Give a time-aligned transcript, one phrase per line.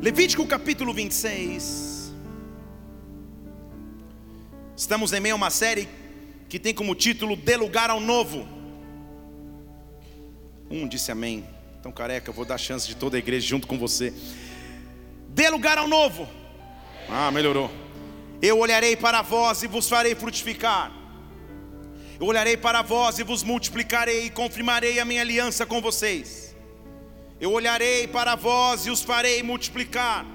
[0.00, 2.12] Levítico capítulo 26.
[4.76, 5.88] Estamos em meio a uma série
[6.48, 8.46] que tem como título Dê lugar ao novo.
[10.70, 11.44] Um disse amém.
[11.80, 14.14] Então, careca, eu vou dar chance de toda a igreja junto com você.
[15.30, 16.28] Dê lugar ao novo.
[17.08, 17.68] Ah, melhorou.
[18.40, 20.92] Eu olharei para vós e vos farei frutificar.
[22.20, 26.47] Eu olharei para vós e vos multiplicarei e confirmarei a minha aliança com vocês.
[27.40, 30.26] Eu olharei para vós e os farei multiplicar.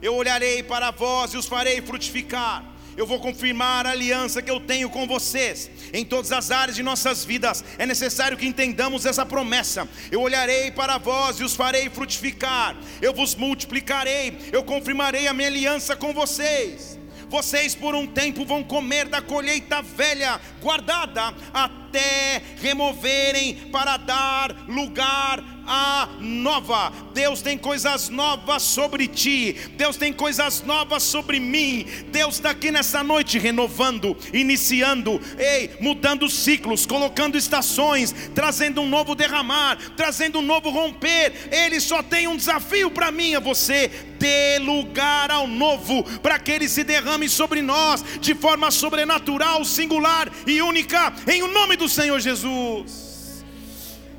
[0.00, 2.64] Eu olharei para vós e os farei frutificar.
[2.96, 6.82] Eu vou confirmar a aliança que eu tenho com vocês em todas as áreas de
[6.82, 7.62] nossas vidas.
[7.76, 9.86] É necessário que entendamos essa promessa.
[10.10, 12.74] Eu olharei para vós e os farei frutificar.
[13.02, 14.38] Eu vos multiplicarei.
[14.50, 16.98] Eu confirmarei a minha aliança com vocês.
[17.28, 25.55] Vocês por um tempo vão comer da colheita velha, guardada, até removerem para dar lugar
[25.66, 26.92] a nova.
[27.12, 29.56] Deus tem coisas novas sobre ti.
[29.72, 31.86] Deus tem coisas novas sobre mim.
[32.08, 39.14] Deus está aqui nessa noite renovando, iniciando, ei, mudando ciclos, colocando estações, trazendo um novo
[39.14, 41.48] derramar, trazendo um novo romper.
[41.50, 43.90] Ele só tem um desafio para mim, a você.
[44.18, 50.30] Dê lugar ao novo, para que ele se derrame sobre nós de forma sobrenatural, singular
[50.46, 53.05] e única, em o nome do Senhor Jesus.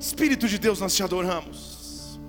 [0.08, 2.20] Espírito de Deus, nós te adoramos.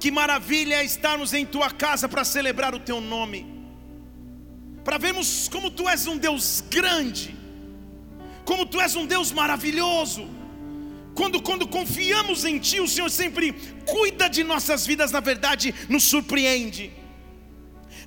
[0.00, 3.40] Que maravilha é estarmos em tua casa para celebrar o teu nome,
[4.82, 7.36] para vermos como tu és um Deus grande,
[8.44, 10.24] como tu és um Deus maravilhoso.
[11.14, 13.52] Quando, quando confiamos em Ti, o Senhor sempre
[13.84, 16.90] cuida de nossas vidas, na verdade, nos surpreende.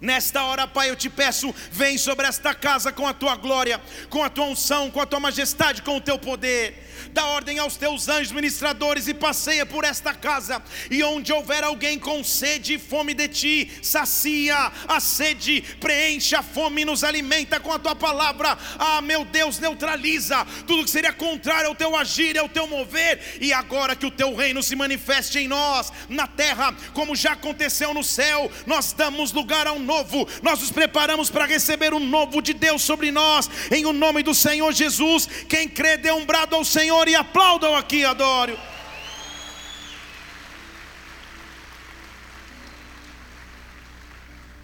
[0.02, 4.24] Nesta hora, Pai, eu te peço, vem sobre esta casa com a tua glória, com
[4.24, 8.10] a tua unção, com a tua majestade, com o teu poder dá ordem aos teus
[8.10, 10.62] anjos ministradores e passeia por esta casa.
[10.92, 16.44] E onde houver alguém com sede e fome de ti, sacia a sede, preenche a
[16.44, 18.58] fome e nos alimenta com a tua palavra.
[18.78, 23.38] Ah, meu Deus, neutraliza tudo que seria contrário ao teu agir, ao teu mover.
[23.40, 27.94] E agora que o teu reino se manifeste em nós, na terra, como já aconteceu
[27.94, 32.54] no céu, nós damos lugar ao novo, nós nos preparamos para receber o novo de
[32.54, 35.30] Deus sobre nós, em o nome do Senhor Jesus.
[35.48, 38.58] Quem crê, dê um brado ao Senhor Senhor e aplaudam aqui, adoro.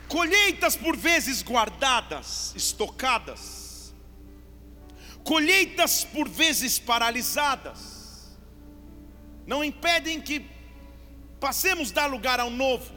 [0.08, 3.94] Colheitas por vezes guardadas, estocadas,
[5.24, 8.36] colheitas por vezes paralisadas,
[9.46, 10.46] não impedem que
[11.40, 12.94] passemos dar lugar ao novo.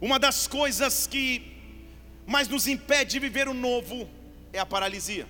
[0.00, 1.26] Uma das coisas que
[2.26, 4.10] mais nos impede de viver o novo
[4.52, 5.28] é a paralisia.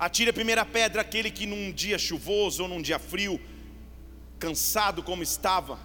[0.00, 3.38] Atire a primeira pedra aquele que num dia chuvoso ou num dia frio,
[4.38, 5.78] cansado como estava,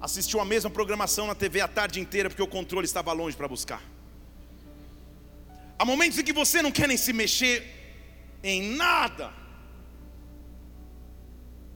[0.00, 3.46] assistiu a mesma programação na TV a tarde inteira porque o controle estava longe para
[3.46, 3.82] buscar.
[5.78, 7.56] Há momentos em que você não quer nem se mexer
[8.42, 9.30] em nada,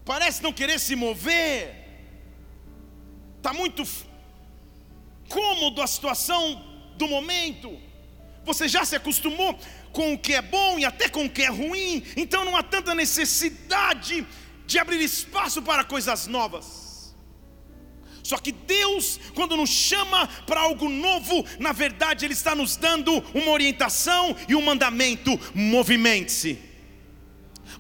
[0.06, 1.75] parece não querer se mover,
[3.37, 3.82] está muito
[5.28, 6.64] cômodo a situação
[6.97, 7.78] do momento,
[8.42, 9.58] você já se acostumou
[9.92, 12.62] com o que é bom e até com o que é ruim, então não há
[12.62, 14.26] tanta necessidade
[14.66, 17.14] de abrir espaço para coisas novas.
[18.22, 23.12] Só que Deus, quando nos chama para algo novo, na verdade Ele está nos dando
[23.34, 26.58] uma orientação e um mandamento: movimente-se,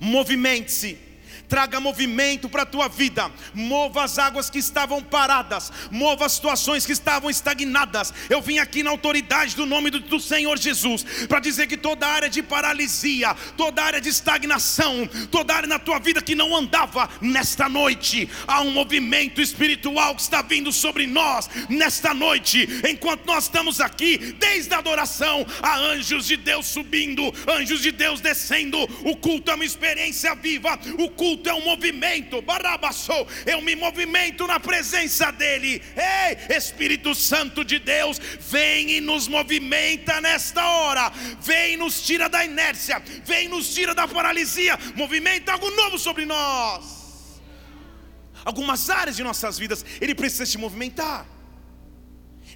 [0.00, 1.09] movimente-se
[1.50, 6.86] traga movimento para a tua vida, mova as águas que estavam paradas, mova as situações
[6.86, 8.14] que estavam estagnadas.
[8.30, 12.30] Eu vim aqui na autoridade do nome do, Senhor Jesus para dizer que toda área
[12.30, 17.68] de paralisia, toda área de estagnação, toda área na tua vida que não andava, nesta
[17.68, 23.80] noite há um movimento espiritual que está vindo sobre nós, nesta noite, enquanto nós estamos
[23.80, 29.50] aqui, desde a adoração, há anjos de Deus subindo, anjos de Deus descendo, o culto
[29.50, 34.60] é uma experiência viva, o culto culto é um movimento, barabassou, eu me movimento na
[34.60, 35.82] presença dEle.
[35.96, 41.10] Ei, Espírito Santo de Deus, vem e nos movimenta nesta hora,
[41.40, 45.98] vem e nos tira da inércia, vem e nos tira da paralisia, movimenta algo novo
[45.98, 47.40] sobre nós.
[48.44, 51.26] Algumas áreas de nossas vidas, Ele precisa se movimentar.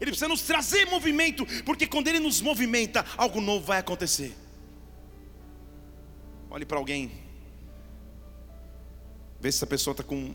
[0.01, 4.35] Ele precisa nos trazer movimento, porque quando Ele nos movimenta, algo novo vai acontecer.
[6.51, 7.24] Olhe para alguém
[9.45, 10.35] Vê se essa pessoa está com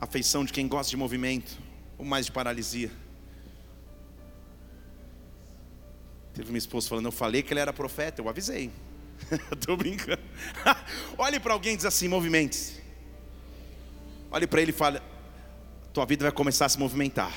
[0.00, 1.56] a feição de quem gosta de movimento
[1.96, 2.90] ou mais de paralisia.
[6.34, 8.72] Teve minha esposa falando, eu falei que ele era profeta, eu avisei.
[9.52, 10.20] Estou brincando.
[11.16, 12.82] Olhe para alguém e diz assim: movimente-se.
[14.28, 15.00] Olhe para ele e fale:
[15.92, 17.32] tua vida vai começar a se movimentar.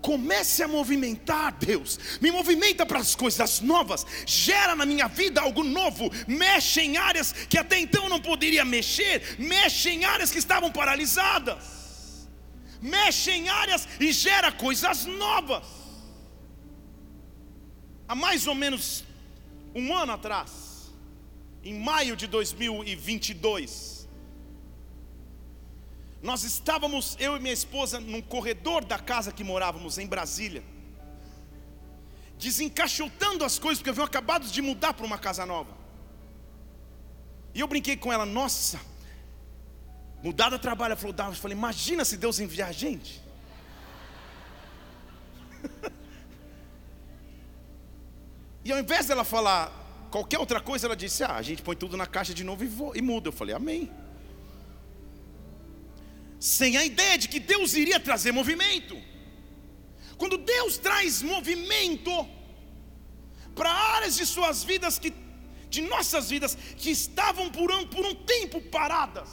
[0.00, 1.98] Comece a movimentar, Deus.
[2.20, 4.06] Me movimenta para as coisas novas.
[4.26, 6.10] Gera na minha vida algo novo.
[6.26, 9.36] Mexe em áreas que até então não poderia mexer.
[9.38, 11.80] Mexe em áreas que estavam paralisadas.
[12.80, 15.64] Mexe em áreas e gera coisas novas.
[18.08, 19.04] Há mais ou menos
[19.74, 20.90] um ano atrás,
[21.62, 23.99] em maio de 2022,
[26.22, 30.62] nós estávamos, eu e minha esposa, num corredor da casa que morávamos em Brasília,
[32.38, 35.74] desencaixotando as coisas, porque haviam acabado de mudar para uma casa nova.
[37.54, 38.78] E eu brinquei com ela, nossa,
[40.22, 43.22] mudada trabalho, ela falou, eu falei, imagina se Deus enviar a gente.
[48.62, 49.72] e ao invés dela falar
[50.10, 52.98] qualquer outra coisa, ela disse, ah, a gente põe tudo na caixa de novo e,
[52.98, 53.28] e muda.
[53.28, 53.90] Eu falei, amém
[56.40, 58.96] sem a ideia de que Deus iria trazer movimento.
[60.16, 62.10] Quando Deus traz movimento
[63.54, 65.12] para áreas de suas vidas que
[65.68, 69.28] de nossas vidas que estavam por um, por um tempo paradas.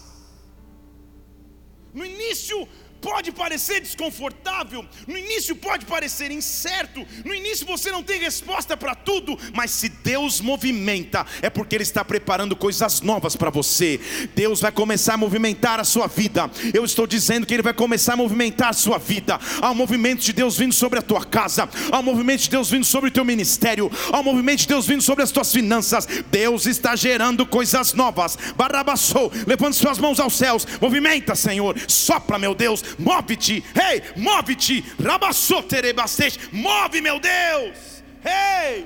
[1.94, 2.68] No início
[3.02, 8.96] pode parecer desconfortável, no início pode parecer incerto, no início você não tem resposta para
[8.96, 14.00] tudo, mas se Deus movimenta, é porque Ele está preparando coisas novas para você.
[14.36, 16.50] Deus vai começar a movimentar a sua vida.
[16.74, 19.40] Eu estou dizendo que Ele vai começar a movimentar a sua vida.
[19.62, 22.70] Há um movimento de Deus vindo sobre a tua casa, há um movimento de Deus
[22.70, 26.08] vindo sobre o teu ministério, há um movimento de Deus vindo sobre as tuas finanças.
[26.32, 28.38] Deus está gerando coisas novas.
[28.56, 36.40] Barabassou, levante suas mãos aos céus, movimenta, Senhor, sopra, meu Deus, move-te, ei, move-te, rabassoterebastete,
[36.52, 38.86] move, meu Deus, ei.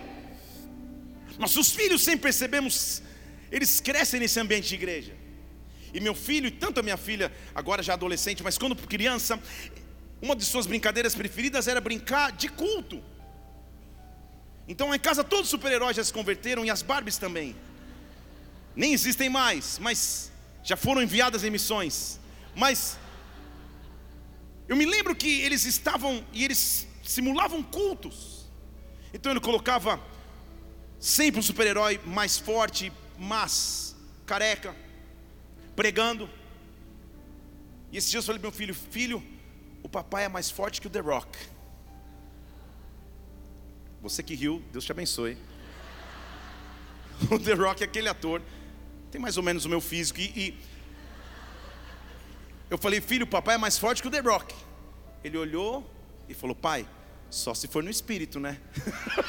[1.38, 3.02] Nossos filhos, sem percebemos,
[3.52, 5.14] eles crescem nesse ambiente de igreja.
[5.94, 9.42] E meu filho, e tanto a minha filha, agora já adolescente, mas quando criança,
[10.22, 13.04] uma de suas brincadeiras preferidas era brincar de culto.
[14.68, 17.56] Então em casa todos os super-heróis já se converteram e as Barbies também.
[18.76, 20.32] Nem existem mais, mas
[20.64, 22.20] já foram enviadas em missões.
[22.56, 22.98] Mas
[24.72, 28.50] eu me lembro que eles estavam e eles simulavam cultos.
[29.14, 30.02] Então ele colocava
[30.98, 32.90] sempre um super-herói mais forte,
[33.20, 33.94] mas
[34.26, 34.74] careca,
[35.76, 36.30] pregando.
[37.92, 39.22] E esses dias eu falei para meu filho: Filho,
[39.84, 41.38] o papai é mais forte que o The Rock.
[44.02, 45.38] Você que riu, Deus te abençoe.
[47.30, 48.42] O The Rock é aquele ator,
[49.12, 50.60] tem mais ou menos o meu físico, e, e
[52.72, 54.56] eu falei, filho, o papai é mais forte que o The Rock.
[55.26, 55.86] Ele olhou
[56.30, 56.88] e falou, pai,
[57.30, 58.62] só se for no espírito, né?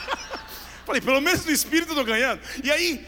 [0.87, 2.41] falei, pelo menos no espírito eu estou ganhando.
[2.63, 3.05] E aí,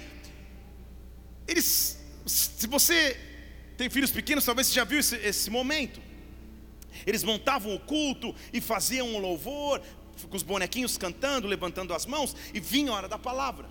[1.47, 3.17] eles, se você
[3.77, 6.03] tem filhos pequenos, talvez você já viu esse, esse momento.
[7.07, 9.81] Eles montavam o culto e faziam um louvor,
[10.29, 13.71] com os bonequinhos cantando, levantando as mãos, e vinha a hora da palavra.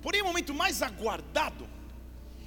[0.00, 1.68] Porém, o momento mais aguardado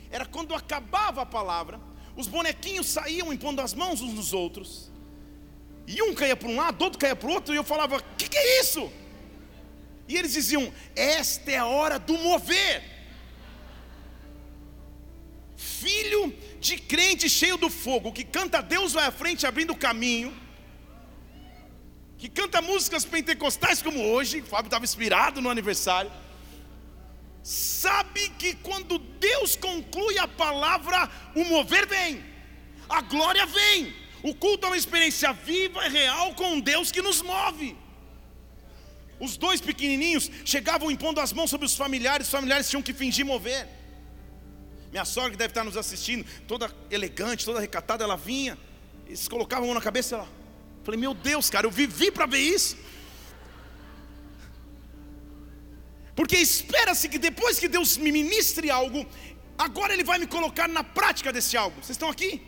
[0.09, 1.79] era quando acabava a palavra
[2.15, 4.91] os bonequinhos saíam impondo as mãos uns nos outros.
[5.87, 8.03] E um caía para um lado, outro caía para o outro, e eu falava: O
[8.17, 8.91] que, que é isso?
[10.07, 12.83] E eles diziam: Esta é a hora do mover.
[15.55, 20.33] Filho de crente cheio do fogo, que canta Deus vai à frente abrindo o caminho,
[22.17, 26.11] que canta músicas pentecostais como hoje, o Fábio estava inspirado no aniversário
[27.45, 32.25] sabe que quando Deus conclui a palavra, o mover vem,
[32.89, 37.21] a glória vem, o culto é uma experiência viva e real com Deus que nos
[37.21, 37.77] move.
[39.19, 43.23] Os dois pequenininhos chegavam impondo as mãos sobre os familiares, os familiares tinham que fingir
[43.23, 43.69] mover.
[44.91, 48.57] Minha sogra que deve estar nos assistindo, toda elegante, toda recatada, ela vinha,
[49.05, 50.27] eles colocavam a mão na cabeça, ela,
[50.83, 52.75] falei, meu Deus, cara, eu vivi para ver isso.
[56.15, 59.05] Porque espera-se que depois que Deus me ministre algo,
[59.57, 61.77] agora Ele vai me colocar na prática desse algo.
[61.77, 62.41] Vocês estão aqui?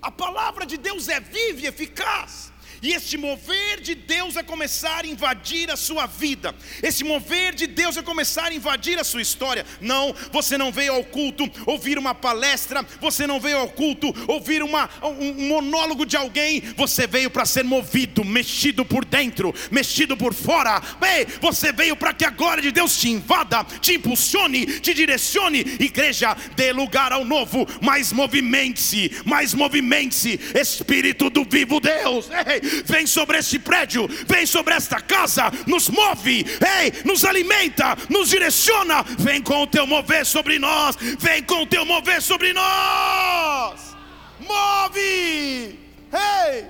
[0.00, 2.51] A palavra de Deus é viva e eficaz.
[2.82, 6.52] E este mover de Deus vai começar a invadir a sua vida.
[6.82, 9.64] Esse mover de Deus vai começar a invadir a sua história.
[9.80, 14.64] Não, você não veio ao culto ouvir uma palestra, você não veio ao culto ouvir
[14.64, 20.34] uma, um monólogo de alguém, você veio para ser movido, mexido por dentro, mexido por
[20.34, 20.82] fora.
[20.98, 25.60] Bem, você veio para que a glória de Deus te invada, te impulsione, te direcione.
[25.78, 32.28] Igreja, dê lugar ao novo, mas movimente-se, mas movimente-se, Espírito do vivo Deus.
[32.28, 36.44] Ei, vem sobre este prédio, vem sobre esta casa, nos move,
[36.80, 39.02] ei, nos alimenta, nos direciona.
[39.18, 43.96] Vem com o teu mover sobre nós, vem com o teu mover sobre nós.
[44.40, 46.66] Move, ei.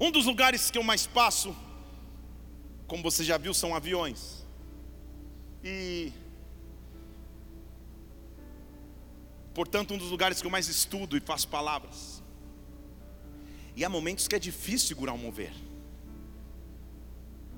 [0.00, 1.54] Um dos lugares que eu mais passo,
[2.86, 4.46] como você já viu, são aviões.
[5.62, 6.12] E
[9.52, 12.07] portanto, um dos lugares que eu mais estudo e faço palavras.
[13.78, 15.52] E há momentos que é difícil segurar um mover.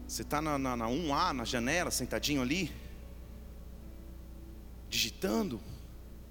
[0.07, 2.71] Você está na, na, na 1A, na janela, sentadinho ali,
[4.87, 5.59] digitando,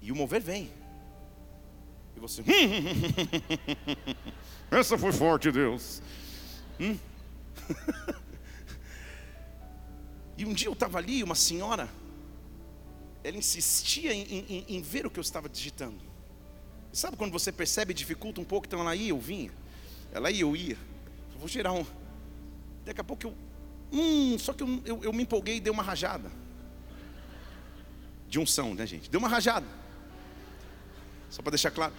[0.00, 0.70] e o mover vem.
[2.16, 2.44] E você.
[4.70, 6.00] Essa foi forte, Deus.
[6.78, 6.96] Hum?
[10.38, 11.88] e um dia eu estava ali, uma senhora,
[13.24, 15.98] ela insistia em, em, em, ver o que eu estava digitando.
[16.92, 19.50] Sabe quando você percebe e dificulta um pouco, então ela ia, eu vinha.
[20.12, 20.76] Ela ia, eu ia.
[21.38, 21.84] Vou gerar um.
[22.84, 23.34] Daqui a pouco eu.
[23.92, 26.30] Hum, só que eu, eu, eu me empolguei e dei uma rajada.
[28.28, 29.10] De unção, né, gente?
[29.10, 29.66] Deu uma rajada.
[31.28, 31.92] Só para deixar claro.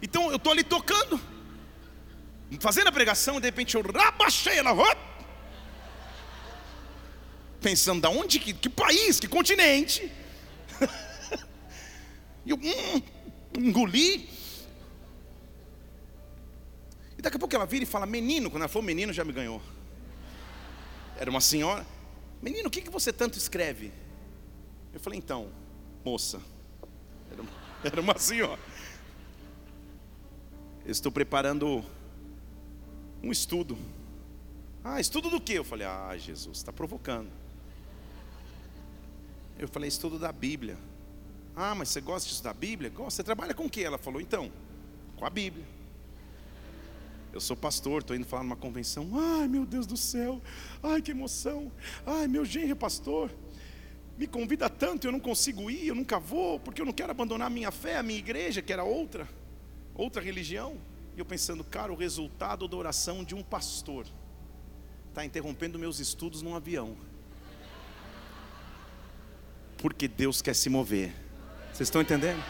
[0.00, 1.20] Então eu estou ali tocando,
[2.60, 4.74] fazendo a pregação, e de repente eu rabaixei ela.
[7.60, 10.10] Pensando, da onde, que, que país, que continente.
[12.44, 13.02] E eu hum,
[13.56, 14.28] engoli.
[17.22, 19.32] E daqui a pouco ela vira e fala, menino, quando ela falou menino, já me
[19.32, 19.62] ganhou.
[21.16, 21.86] Era uma senhora.
[22.42, 23.92] Menino, o que, que você tanto escreve?
[24.92, 25.48] Eu falei, então,
[26.04, 26.42] moça.
[27.30, 27.50] Era uma,
[27.84, 28.58] era uma senhora.
[30.84, 31.84] Eu estou preparando
[33.22, 33.78] um estudo.
[34.82, 35.52] Ah, estudo do que?
[35.52, 37.30] Eu falei, ah, Jesus, está provocando.
[39.56, 40.76] Eu falei, estudo da Bíblia.
[41.54, 42.90] Ah, mas você gosta de estudar Bíblia?
[42.90, 43.18] Gosta.
[43.18, 43.84] Você trabalha com o que?
[43.84, 44.50] Ela falou, então,
[45.16, 45.64] com a Bíblia.
[47.32, 49.08] Eu sou pastor, estou indo falar numa convenção.
[49.14, 50.40] Ai, meu Deus do céu.
[50.82, 51.72] Ai, que emoção.
[52.04, 53.30] Ai, meu genro é pastor.
[54.18, 57.46] Me convida tanto, eu não consigo ir, eu nunca vou, porque eu não quero abandonar
[57.46, 59.26] a minha fé, a minha igreja, que era outra,
[59.94, 60.76] outra religião.
[61.16, 64.06] E eu pensando, cara, o resultado da oração de um pastor
[65.08, 66.96] está interrompendo meus estudos num avião.
[69.78, 71.12] Porque Deus quer se mover.
[71.72, 72.42] Vocês estão entendendo?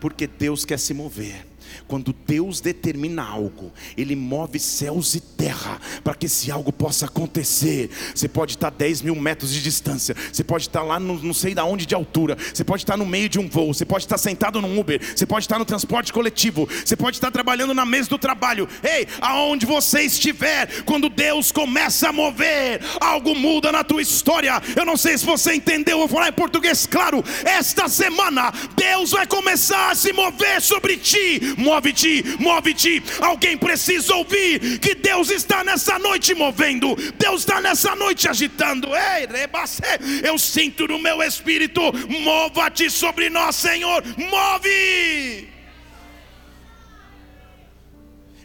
[0.00, 1.46] Porque Deus quer se mover.
[1.86, 7.90] Quando Deus determina algo, Ele move céus e terra para que esse algo possa acontecer.
[8.14, 11.54] Você pode estar 10 mil metros de distância, você pode estar lá no, não sei
[11.54, 14.18] da onde de altura, você pode estar no meio de um voo, você pode estar
[14.18, 18.08] sentado num Uber, você pode estar no transporte coletivo, você pode estar trabalhando na mesa
[18.10, 18.68] do trabalho.
[18.82, 24.60] Ei, aonde você estiver, quando Deus começa a mover, algo muda na tua história.
[24.76, 27.24] Eu não sei se você entendeu, eu vou falar em português claro.
[27.44, 33.02] Esta semana, Deus vai começar a se mover sobre ti move-te, move-te.
[33.20, 38.88] Alguém precisa ouvir que Deus está nessa noite movendo, Deus está nessa noite agitando.
[38.94, 39.82] Ei, rebase,
[40.22, 41.80] eu sinto no meu espírito,
[42.22, 45.48] mova-te sobre nós, Senhor, move.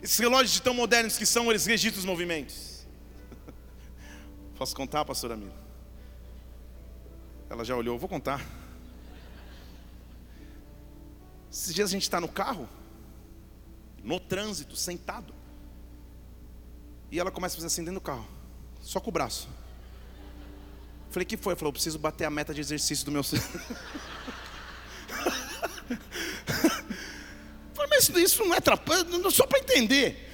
[0.02, 2.86] Esses relógios tão modernos que são, eles registram os movimentos.
[4.58, 5.64] Posso contar, pastora Mila?
[7.50, 8.46] Ela já olhou, vou contar.
[11.50, 12.68] Esses dias a gente está no carro,
[14.04, 15.34] no trânsito, sentado.
[17.10, 18.28] E ela começa a fazer assim dentro do carro,
[18.82, 19.48] só com o braço.
[21.10, 21.54] Falei, que foi?
[21.54, 23.24] Ela falou, preciso bater a meta de exercício do meu.
[27.74, 30.32] Falei, mas isso não é atrapalha, só para entender.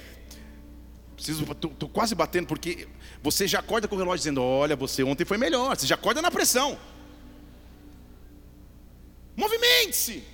[1.14, 2.88] Preciso, tô, quase batendo, porque
[3.22, 5.76] você já acorda com o relógio dizendo: Olha, você ontem foi melhor.
[5.76, 6.78] Você já acorda na pressão.
[9.36, 10.24] Movimente-se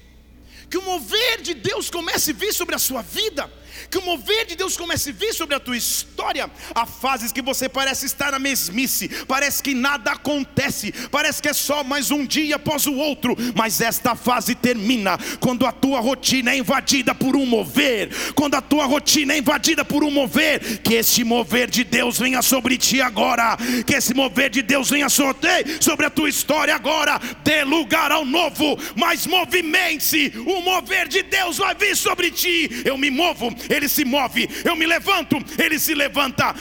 [0.69, 3.51] que o mover de Deus comece a vir sobre a sua vida,
[3.91, 6.51] que o mover de Deus comece a vir sobre a tua história.
[6.75, 11.53] Há fases que você parece estar na mesmice, parece que nada acontece, parece que é
[11.53, 16.53] só mais um dia após o outro, mas esta fase termina quando a tua rotina
[16.53, 20.95] é invadida por um mover, quando a tua rotina é invadida por um mover, que
[20.95, 23.57] esse mover de Deus venha sobre ti agora,
[23.87, 28.79] que esse mover de Deus venha sobre, a tua história agora, dê lugar ao novo,
[28.95, 32.83] mas movimente-se, o mover de Deus vai vir sobre ti.
[32.85, 34.49] Eu me movo, ele se move.
[34.65, 36.55] Eu me levanto, ele se levanta.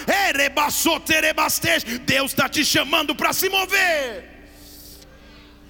[2.05, 4.33] Deus está te chamando para se mover.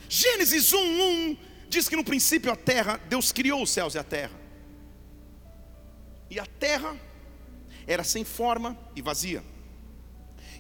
[0.08, 1.38] Gênesis 1, 1
[1.68, 4.40] diz que no princípio a terra, Deus criou os céus e a terra.
[6.30, 6.96] E a terra
[7.88, 9.44] era sem forma e vazia.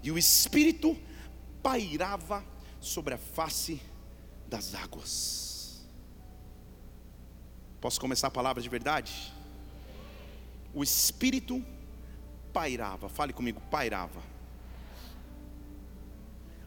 [0.03, 0.98] E o Espírito
[1.63, 2.46] pairava
[2.79, 3.82] sobre a face
[4.48, 5.86] das águas.
[7.82, 9.34] Posso começar a palavra de verdade?
[10.75, 11.65] O Espírito
[12.51, 13.08] pairava?
[13.08, 14.22] Fale comigo, pairava.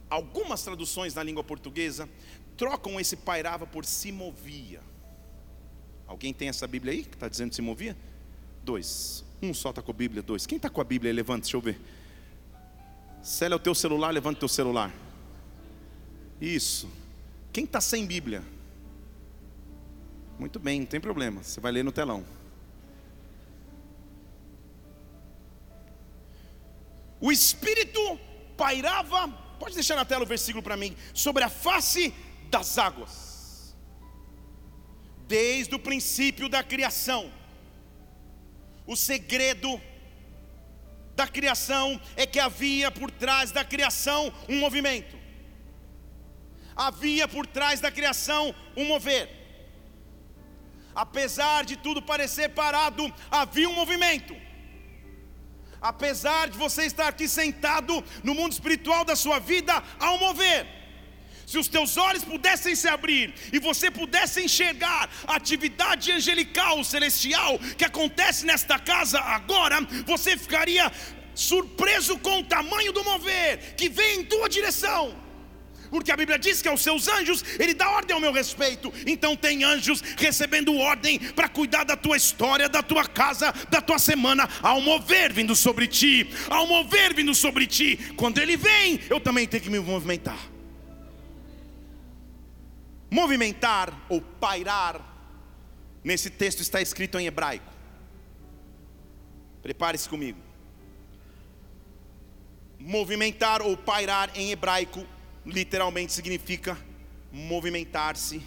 [0.09, 2.09] Algumas traduções na língua portuguesa
[2.57, 4.81] trocam esse pairava por se movia.
[6.07, 7.95] Alguém tem essa Bíblia aí que está dizendo se movia?
[8.65, 9.23] Dois.
[9.43, 10.47] Um só está com a Bíblia, dois.
[10.47, 11.15] Quem está com a Bíblia aí?
[11.15, 11.79] Levanta, deixa eu ver.
[13.23, 14.91] Célia, o teu celular, levanta o teu celular.
[16.41, 16.88] Isso.
[17.53, 18.43] Quem está sem Bíblia?
[20.38, 21.43] Muito bem, não tem problema.
[21.43, 22.25] Você vai ler no telão.
[27.20, 28.18] O Espírito
[28.56, 32.14] pairava, pode deixar na tela o versículo para mim, sobre a face
[32.50, 33.76] das águas.
[35.26, 37.32] Desde o princípio da criação.
[38.87, 39.80] O segredo
[41.14, 45.18] da criação é que havia por trás da criação um movimento.
[46.75, 49.28] Havia por trás da criação um mover.
[50.94, 54.34] Apesar de tudo parecer parado, havia um movimento.
[55.80, 60.66] Apesar de você estar aqui sentado no mundo espiritual da sua vida, um mover.
[61.47, 67.58] Se os teus olhos pudessem se abrir e você pudesse enxergar a atividade angelical, celestial
[67.78, 70.92] que acontece nesta casa agora, você ficaria
[71.35, 75.27] surpreso com o tamanho do mover que vem em tua direção.
[75.90, 78.92] Porque a Bíblia diz que aos seus anjos ele dá ordem ao meu respeito.
[79.07, 83.99] Então tem anjos recebendo ordem para cuidar da tua história, da tua casa, da tua
[83.99, 84.49] semana.
[84.64, 86.28] Um mover vindo sobre ti.
[86.50, 87.97] Um mover vindo sobre ti.
[88.16, 90.38] Quando ele vem, eu também tenho que me movimentar.
[93.11, 95.00] Movimentar ou pairar,
[96.04, 97.73] nesse texto está escrito em hebraico.
[99.62, 100.38] Prepare-se comigo.
[102.78, 105.04] Movimentar ou pairar em hebraico
[105.49, 106.78] literalmente significa
[107.33, 108.43] movimentar-se,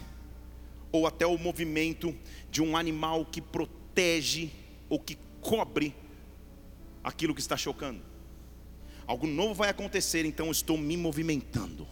[0.91, 2.15] ou até o movimento
[2.49, 4.51] de um animal que protege
[4.89, 5.95] ou que cobre
[7.03, 8.01] aquilo que está chocando.
[9.07, 11.87] Algo novo vai acontecer, então eu estou me movimentando.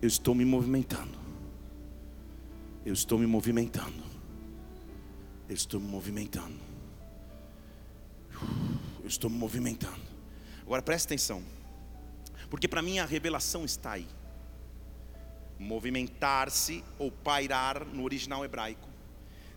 [0.00, 1.18] Eu estou me movimentando.
[2.86, 4.02] Eu estou me movimentando.
[5.48, 6.58] Eu estou me movimentando.
[9.02, 10.00] Eu estou me movimentando.
[10.64, 11.59] Agora preste atenção.
[12.50, 14.08] Porque para mim a revelação está aí.
[15.58, 18.88] Movimentar-se ou pairar no original hebraico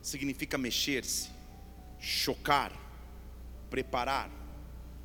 [0.01, 1.29] significa mexer-se,
[1.99, 2.71] chocar,
[3.69, 4.29] preparar.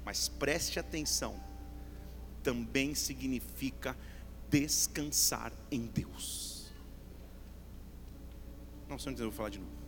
[0.04, 1.40] Mas preste atenção,
[2.42, 3.96] também significa
[4.50, 6.70] descansar em Deus.
[8.88, 9.78] Não onde eu vou falar de novo.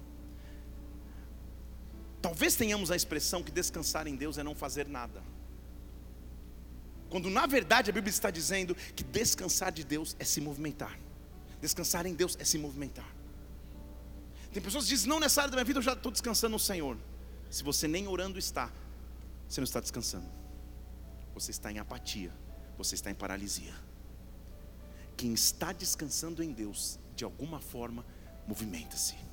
[2.20, 5.22] Talvez tenhamos a expressão que descansar em Deus é não fazer nada.
[7.10, 10.98] Quando na verdade a Bíblia está dizendo que descansar de Deus é se movimentar.
[11.60, 13.12] Descansar em Deus é se movimentar.
[14.52, 16.58] Tem pessoas que dizem, não nessa área da minha vida eu já estou descansando no
[16.58, 16.96] Senhor.
[17.50, 18.70] Se você nem orando está,
[19.48, 20.30] você não está descansando.
[21.34, 22.32] Você está em apatia,
[22.78, 23.74] você está em paralisia.
[25.16, 28.06] Quem está descansando em Deus, de alguma forma,
[28.46, 29.29] movimenta-se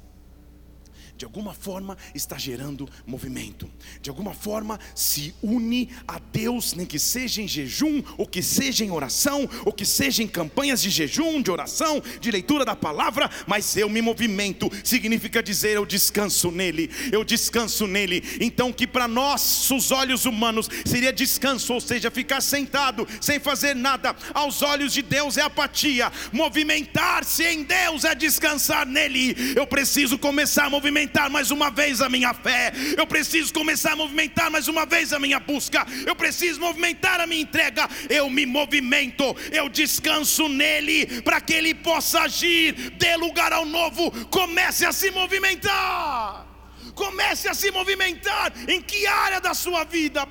[1.18, 3.70] de alguma forma está gerando movimento,
[4.02, 8.86] de alguma forma se une a Deus, nem que seja em jejum, ou que seja
[8.86, 13.30] em oração, ou que seja em campanhas de jejum, de oração, de leitura da palavra,
[13.48, 18.24] mas eu me movimento, significa dizer eu descanso nele, eu descanso nele.
[18.40, 24.16] Então, que para nossos olhos humanos seria descanso, ou seja, ficar sentado sem fazer nada,
[24.34, 29.36] aos olhos de Deus é apatia, movimentar-se em Deus é descansar nele.
[29.56, 33.94] Eu preciso começar a movimentar movimentar mais uma vez a minha fé, eu preciso começar
[33.94, 37.88] a movimentar mais uma vez a minha busca, eu preciso movimentar a minha entrega.
[38.10, 44.12] Eu me movimento, eu descanso nele, para que ele possa agir, dê lugar ao novo,
[44.28, 46.46] comece a se movimentar.
[46.94, 48.52] Comece a se movimentar.
[48.68, 50.28] Em que área da sua vida?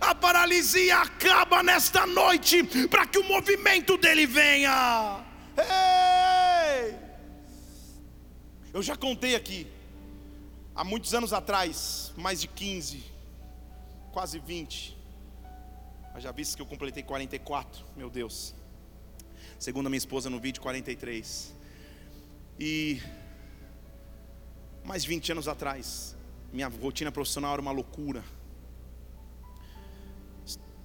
[0.00, 5.20] A paralisia acaba nesta noite para que o movimento dele venha.
[5.56, 6.99] Ei!
[8.72, 9.66] Eu já contei aqui,
[10.76, 13.02] há muitos anos atrás, mais de 15,
[14.12, 14.96] quase 20.
[16.14, 18.54] Mas já visto que eu completei 44, meu Deus.
[19.58, 21.52] Segundo a minha esposa no vídeo, 43.
[22.60, 23.02] E
[24.84, 26.14] mais de 20 anos atrás,
[26.52, 28.22] minha rotina profissional era uma loucura.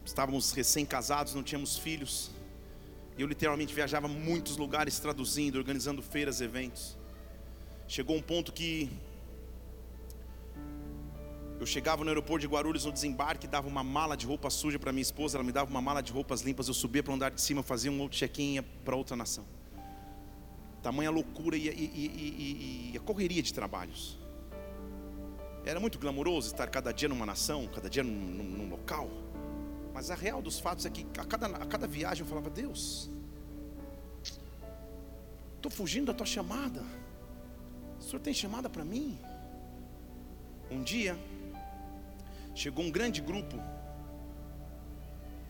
[0.04, 2.32] Estávamos recém-casados, não tínhamos filhos.
[3.16, 6.98] E eu literalmente viajava muitos lugares traduzindo, organizando feiras, eventos.
[7.88, 8.90] Chegou um ponto que
[11.60, 14.92] eu chegava no aeroporto de Guarulhos no desembarque, dava uma mala de roupa suja para
[14.92, 17.32] minha esposa, ela me dava uma mala de roupas limpas, eu subia para o andar
[17.32, 19.46] de cima, fazia um outro check-in para outra nação.
[20.82, 24.20] Tamanha loucura e, e, e, e, a correria de trabalhos.
[25.64, 29.10] Era muito glamouroso estar cada dia numa nação, cada dia num, num, num local.
[29.94, 33.10] Mas a real dos fatos é que a cada, a cada viagem eu falava: Deus,
[35.56, 36.84] estou fugindo da tua chamada.
[38.06, 39.18] O Senhor tem chamada para mim.
[40.70, 41.18] Um dia,
[42.54, 43.58] chegou um grande grupo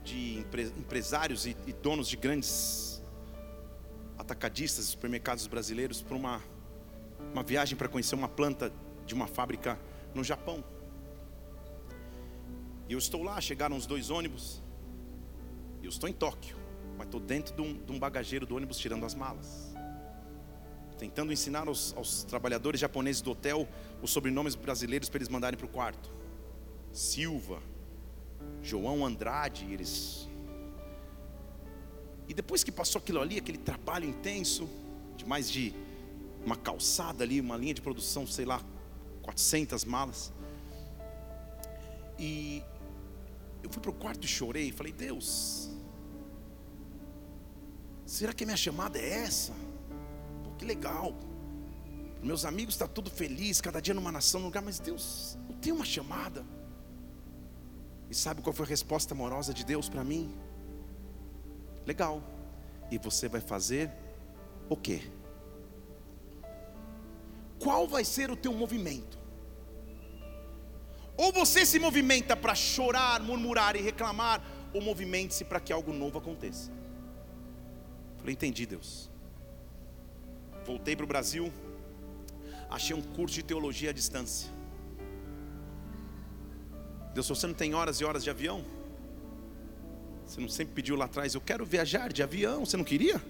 [0.06, 0.40] de
[0.78, 3.04] empresários e, donos de grandes
[4.18, 6.42] atacadistas, supermercados brasileiros, para uma,
[7.34, 8.72] uma viagem para conhecer uma planta
[9.06, 9.78] de uma fábrica
[10.14, 10.64] no Japão.
[12.88, 14.64] E eu estou lá, chegaram os dois ônibus,
[15.84, 16.56] eu estou em Tóquio,
[16.98, 19.65] mas estou dentro de um, de um bagageiro do ônibus tirando as malas
[20.98, 23.68] tentando ensinar aos, aos, trabalhadores japoneses do hotel
[24.02, 26.12] os sobrenomes brasileiros para eles mandarem para o quarto.
[26.92, 27.62] Silva,
[28.62, 30.28] João Andrade, eles.
[32.28, 34.68] E depois que passou aquilo ali, aquele trabalho intenso,
[35.16, 35.74] de mais de
[36.46, 38.62] uma calçada ali, uma linha de produção, sei lá,
[39.22, 40.32] 400 malas.
[42.18, 42.64] E
[43.64, 45.70] eu fui para o quarto e chorei, falei: Deus,
[48.06, 49.54] será que a minha chamada é essa?
[50.66, 51.14] Que legal.
[52.24, 55.76] Meus amigos está tudo feliz, cada dia numa nação, num lugar, mas Deus, eu tenho
[55.76, 56.44] uma chamada.
[58.10, 60.36] E sabe qual foi a resposta amorosa de Deus para mim?
[61.86, 62.20] Legal.
[62.90, 63.92] E você vai fazer
[64.68, 65.04] o quê?
[67.60, 69.20] Qual vai ser o teu movimento?
[71.16, 76.18] Ou você se movimenta para chorar, murmurar e reclamar, ou movimente-se para que algo novo
[76.18, 76.72] aconteça.
[78.18, 79.14] Falei, entendi, Deus.
[80.66, 81.54] Voltei para o Brasil,
[82.70, 84.50] achei um curso de teologia à distância.
[87.14, 88.66] Deus, você não tem horas e horas de avião?
[90.26, 93.22] Você não sempre pediu lá atrás, eu quero viajar de avião, você não queria?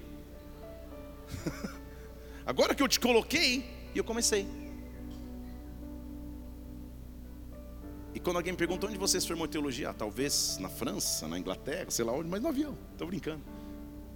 [2.46, 4.48] Agora que eu te coloquei, e eu comecei.
[8.14, 11.38] E quando alguém me pergunta onde você se formou teologia, ah, talvez na França, na
[11.38, 13.44] Inglaterra, sei lá onde, mas no avião, estou brincando.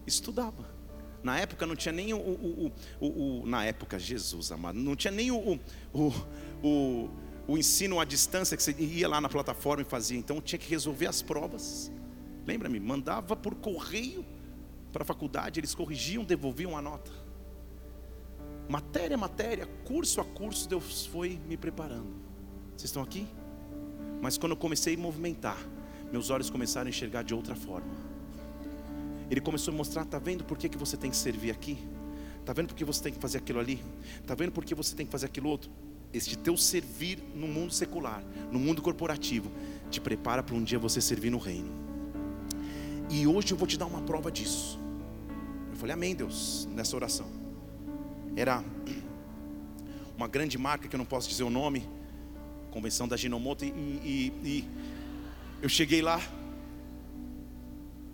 [0.08, 0.69] Estudava.
[1.22, 3.08] Na época não tinha nem o, o, o,
[3.42, 5.60] o, na época, Jesus amado, não tinha nem o,
[5.94, 7.10] o,
[7.48, 10.18] o ensino à distância que você ia lá na plataforma e fazia.
[10.18, 11.92] Então tinha que resolver as provas.
[12.46, 14.26] Lembra-me, mandava por correio
[14.92, 17.12] para a faculdade, eles corrigiam, devolviam a nota.
[18.68, 22.14] Matéria a matéria, curso a curso, Deus foi me preparando.
[22.78, 23.28] Vocês estão aqui?
[24.22, 25.58] Mas quando eu comecei a movimentar,
[26.12, 28.09] meus olhos começaram a enxergar de outra forma.
[29.30, 31.78] Ele começou a mostrar, tá vendo por que, que você tem que servir aqui?
[32.46, 33.84] Tá vendo por que você tem que fazer aquilo ali?
[34.26, 35.72] Tá vendo por que você tem que fazer aquilo outro?
[36.14, 39.52] este teu servir no mundo secular, no mundo corporativo,
[39.90, 41.70] te prepara para um dia você servir no reino.
[43.10, 44.80] E hoje eu vou te dar uma prova disso.
[45.72, 47.28] Eu falei, Amém, Deus, nessa oração.
[48.36, 48.64] Era
[50.18, 51.88] uma grande marca que eu não posso dizer o nome,
[52.72, 54.68] convenção da Ginomoto, e, e, e
[55.62, 56.20] eu cheguei lá,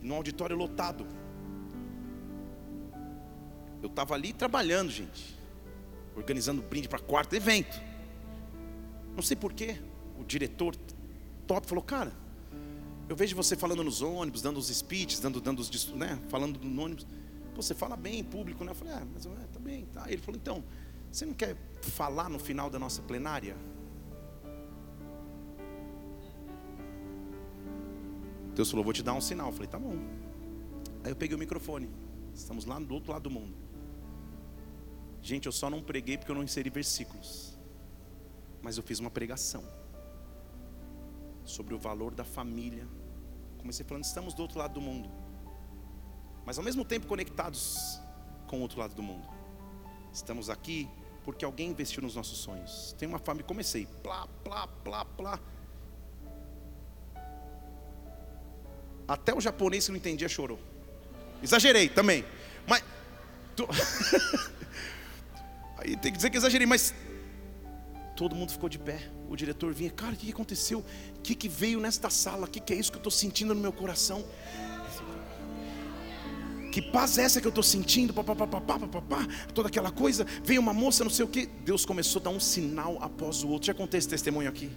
[0.05, 1.05] no auditório lotado.
[3.81, 5.35] Eu estava ali trabalhando, gente
[6.15, 7.79] organizando brinde para quarto evento.
[9.15, 9.77] Não sei porquê,
[10.19, 10.75] o diretor
[11.45, 12.11] top falou, cara,
[13.07, 16.81] eu vejo você falando nos ônibus, dando os speeches, dando, dando os, né, falando no
[16.81, 17.05] ônibus.
[17.53, 18.71] Pô, você fala bem em público, né?
[18.71, 20.11] Eu falei, ah, mas é, tá tá.
[20.11, 20.63] Ele falou, então,
[21.11, 23.55] você não quer falar no final da nossa plenária?
[28.55, 29.47] Deus falou, vou te dar um sinal.
[29.47, 29.97] Eu falei, tá bom.
[31.03, 31.89] Aí eu peguei o microfone.
[32.33, 33.55] Estamos lá do outro lado do mundo.
[35.21, 37.57] Gente, eu só não preguei porque eu não inseri versículos.
[38.61, 39.63] Mas eu fiz uma pregação
[41.43, 42.87] sobre o valor da família.
[43.57, 45.09] Comecei falando, estamos do outro lado do mundo.
[46.45, 47.99] Mas ao mesmo tempo conectados
[48.47, 49.27] com o outro lado do mundo.
[50.13, 50.87] Estamos aqui
[51.23, 52.95] porque alguém investiu nos nossos sonhos.
[52.97, 55.39] Tem uma família, comecei, plá, plá, plá, plá.
[59.07, 60.59] Até o japonês que não entendia chorou.
[61.41, 62.25] Exagerei também.
[62.67, 62.83] Mas.
[65.77, 66.93] Aí tem que dizer que exagerei, mas
[68.15, 69.09] todo mundo ficou de pé.
[69.29, 70.83] O diretor vinha, cara, o que aconteceu?
[71.17, 72.45] O que, que veio nesta sala?
[72.45, 74.25] O que, que é isso que eu estou sentindo no meu coração?
[76.71, 78.13] Que paz é essa que eu estou sentindo?
[78.13, 80.25] Pá, pá, pá, pá, pá, pá, pá, toda aquela coisa.
[80.43, 81.45] Veio uma moça, não sei o que.
[81.45, 83.67] Deus começou a dar um sinal após o outro.
[83.67, 84.69] Já contei esse testemunho aqui.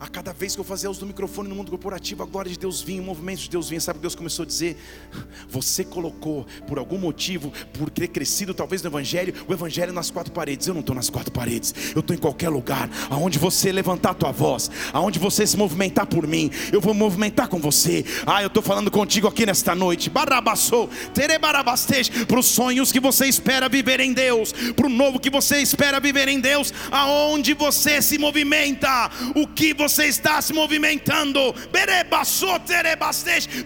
[0.00, 2.58] A cada vez que eu fazia uso do microfone no mundo corporativo, a glória de
[2.58, 3.78] Deus vinha, o movimento de Deus vinha.
[3.82, 4.78] Sabe o que Deus começou a dizer?
[5.46, 10.32] Você colocou, por algum motivo, por ter crescido talvez no Evangelho, o Evangelho nas quatro
[10.32, 10.66] paredes.
[10.66, 12.88] Eu não estou nas quatro paredes, eu estou em qualquer lugar.
[13.10, 17.48] Aonde você levantar a tua voz, aonde você se movimentar por mim, eu vou movimentar
[17.48, 18.02] com você.
[18.26, 20.08] Ah, eu estou falando contigo aqui nesta noite.
[20.08, 25.28] Barabassou, terebarabastej, para os sonhos que você espera viver em Deus, para o novo que
[25.28, 30.52] você espera viver em Deus, aonde você se movimenta, o que você você está se
[30.52, 31.40] movimentando.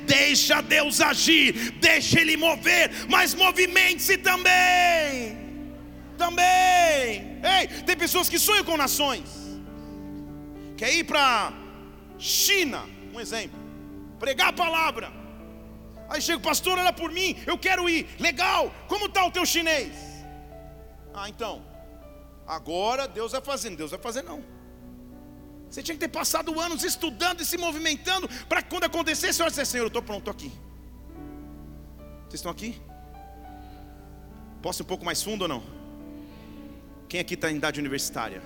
[0.06, 5.36] Deixa Deus agir, deixa Ele mover, mas movimente-se também.
[6.16, 7.40] Também.
[7.42, 9.28] Ei, tem pessoas que sonham com nações.
[10.76, 11.52] Quer ir para
[12.18, 13.58] China, um exemplo,
[14.18, 15.12] pregar a palavra.
[16.08, 18.06] Aí chega o pastor, olha por mim, eu quero ir.
[18.18, 19.92] Legal, como está o teu chinês?
[21.12, 21.64] Ah, então,
[22.46, 24.53] agora Deus vai fazendo, Deus vai fazer não.
[25.74, 29.66] Você tinha que ter passado anos estudando e se movimentando para quando acontecesse, você dizer,
[29.66, 30.52] Senhor, eu estou pronto, estou aqui.
[32.20, 32.80] Vocês estão aqui?
[34.62, 35.64] Posso ir um pouco mais fundo ou não?
[37.08, 38.40] Quem aqui está em idade universitária?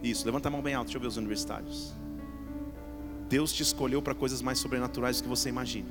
[0.00, 1.92] Isso, levanta a mão bem alta, deixa eu ver os universitários.
[3.28, 5.90] Deus te escolheu para coisas mais sobrenaturais do que você imagina.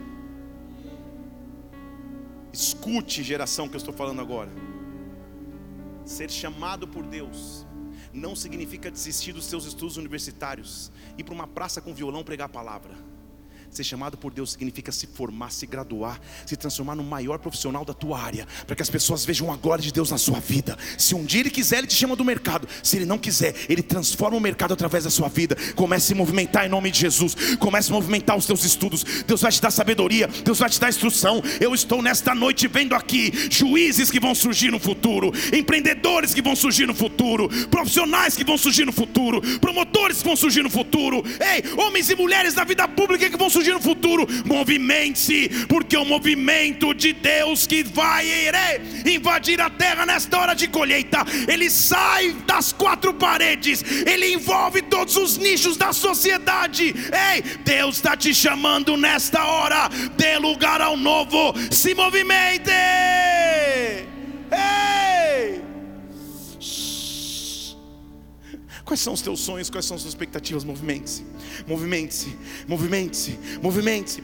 [2.53, 4.49] Escute, geração, que eu estou falando agora.
[6.05, 7.67] Ser chamado por Deus
[8.13, 12.49] não significa desistir dos seus estudos universitários, ir para uma praça com violão pregar a
[12.49, 12.95] palavra.
[13.71, 17.93] Ser chamado por Deus significa se formar, se graduar, se transformar no maior profissional da
[17.93, 20.75] tua área, para que as pessoas vejam a glória de Deus na sua vida.
[20.97, 22.67] Se um dia Ele quiser, Ele te chama do mercado.
[22.81, 25.55] Se Ele não quiser, Ele transforma o mercado através da sua vida.
[25.75, 27.35] Comece a se movimentar em nome de Jesus.
[27.59, 29.03] Comece a movimentar os teus estudos.
[29.27, 31.41] Deus vai te dar sabedoria, Deus vai te dar instrução.
[31.61, 36.55] Eu estou nesta noite vendo aqui juízes que vão surgir no futuro, empreendedores que vão
[36.55, 41.23] surgir no futuro, profissionais que vão surgir no futuro, promotores que vão surgir no futuro.
[41.39, 45.97] Ei, homens e mulheres da vida pública que vão surgir surgir no futuro, movimente-se, porque
[45.97, 48.25] o movimento de Deus que vai
[49.05, 55.17] invadir a terra nesta hora de colheita, ele sai das quatro paredes, ele envolve todos
[55.17, 56.95] os nichos da sociedade.
[57.33, 62.71] Ei, Deus está te chamando nesta hora, dê lugar ao novo, se movimente.
[64.51, 64.88] Ei!
[68.89, 69.69] Quais são os teus sonhos?
[69.69, 70.63] Quais são as suas expectativas?
[70.63, 71.23] Movimente-se,
[71.67, 72.35] movimente-se,
[72.67, 74.21] movimente-se, movimente-se.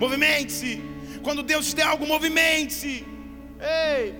[0.00, 0.82] Movimente-se.
[1.22, 3.06] Quando Deus te der algo, movimente-se.
[3.60, 4.16] Ei!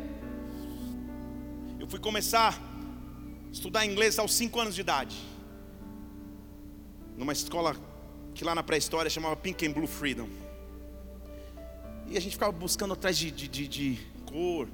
[1.80, 5.16] Eu fui começar a estudar inglês aos 5 anos de idade.
[7.16, 7.74] Numa escola
[8.32, 10.28] que lá na pré-história chamava Pink and Blue Freedom.
[12.06, 14.68] E a gente ficava buscando atrás de, de, de, de cor.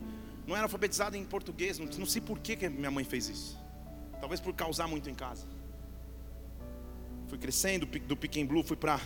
[0.46, 1.78] Não era alfabetizado em português.
[1.78, 3.63] Não, não sei por que, que minha mãe fez isso.
[4.20, 5.46] Talvez por causar muito em casa.
[7.28, 9.00] Fui crescendo do Pequim Blue, fui para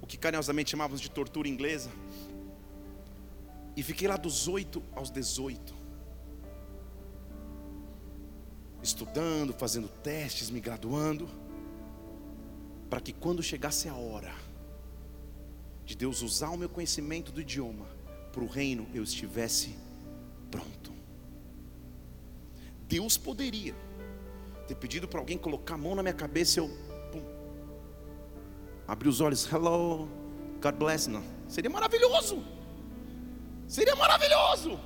[0.00, 1.90] o que carinhosamente chamávamos de tortura inglesa.
[3.76, 5.74] E fiquei lá dos 8 aos 18.
[8.82, 11.28] Estudando, fazendo testes, me graduando.
[12.88, 14.34] Para que quando chegasse a hora
[15.84, 17.86] de Deus usar o meu conhecimento do idioma
[18.32, 19.76] para o reino, eu estivesse
[20.50, 20.92] pronto.
[22.86, 23.74] Deus poderia
[24.70, 26.68] ter pedido para alguém colocar a mão na minha cabeça eu
[27.10, 27.20] pum,
[28.86, 30.08] abri os olhos, hello,
[30.62, 31.24] God bless, não.
[31.48, 32.44] Seria maravilhoso.
[33.66, 34.78] Seria maravilhoso.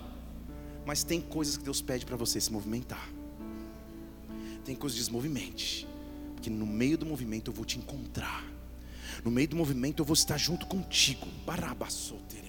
[0.86, 3.10] Mas tem coisas que Deus pede para você se movimentar.
[4.64, 5.86] Tem coisas de desmovimente.
[6.34, 8.42] Porque no meio do movimento eu vou te encontrar.
[9.22, 11.26] No meio do movimento eu vou estar junto contigo.
[11.44, 12.43] Barabassotere.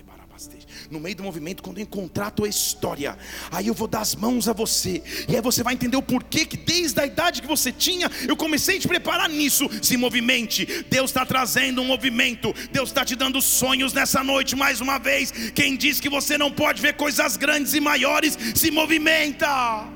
[0.90, 3.18] No meio do movimento, quando eu encontrar a tua história,
[3.52, 6.46] aí eu vou dar as mãos a você, e aí você vai entender o porquê
[6.46, 9.70] que desde a idade que você tinha, eu comecei a te preparar nisso.
[9.82, 14.82] Se movimente, Deus está trazendo um movimento, Deus está te dando sonhos nessa noite mais
[14.82, 15.32] uma vez.
[15.54, 19.48] Quem diz que você não pode ver coisas grandes e maiores, se movimenta.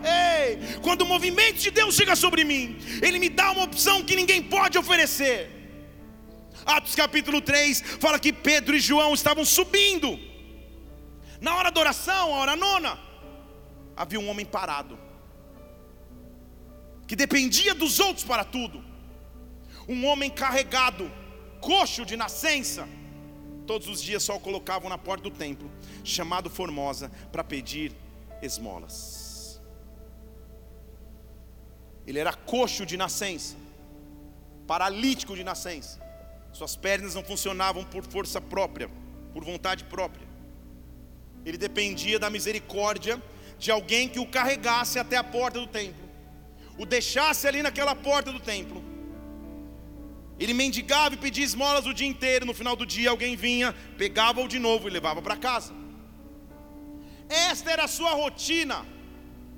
[0.03, 4.15] Ei, quando o movimento de Deus chega sobre mim, Ele me dá uma opção que
[4.15, 5.49] ninguém pode oferecer.
[6.65, 10.28] Atos capítulo 3 fala que Pedro e João estavam subindo
[11.41, 12.99] na hora da oração, a hora nona,
[13.95, 14.99] havia um homem parado,
[17.07, 18.83] que dependia dos outros para tudo.
[19.87, 21.11] Um homem carregado,
[21.61, 22.87] coxo de nascença,
[23.65, 25.71] todos os dias só o colocavam na porta do templo,
[26.03, 27.95] chamado Formosa, para pedir
[28.41, 29.59] esmolas.
[32.05, 33.55] Ele era coxo de nascença,
[34.67, 35.99] paralítico de nascença,
[36.51, 38.89] suas pernas não funcionavam por força própria,
[39.33, 40.28] por vontade própria
[41.45, 43.21] ele dependia da misericórdia
[43.57, 46.07] de alguém que o carregasse até a porta do templo.
[46.77, 48.81] o deixasse ali naquela porta do templo,
[50.39, 52.45] ele mendigava e pedia esmolas o dia inteiro.
[52.45, 55.73] No final do dia, alguém vinha, pegava-o de novo e levava para casa.
[57.27, 58.85] Esta era a sua rotina.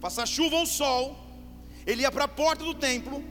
[0.04, 1.04] Faça chuva ou sol,
[1.86, 3.24] ele ia para a porta do templo,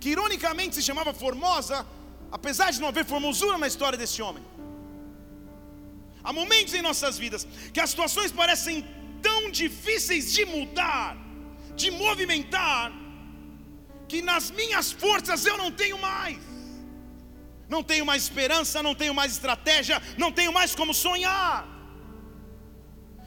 [0.00, 1.84] que ironicamente se chamava Formosa,
[2.30, 4.44] apesar de não haver formosura na história desse homem.
[6.24, 8.86] Há momentos em nossas vidas que as situações parecem
[9.20, 11.16] tão difíceis de mudar,
[11.74, 12.92] de movimentar,
[14.08, 16.38] que nas minhas forças eu não tenho mais.
[17.68, 21.66] Não tenho mais esperança, não tenho mais estratégia, não tenho mais como sonhar.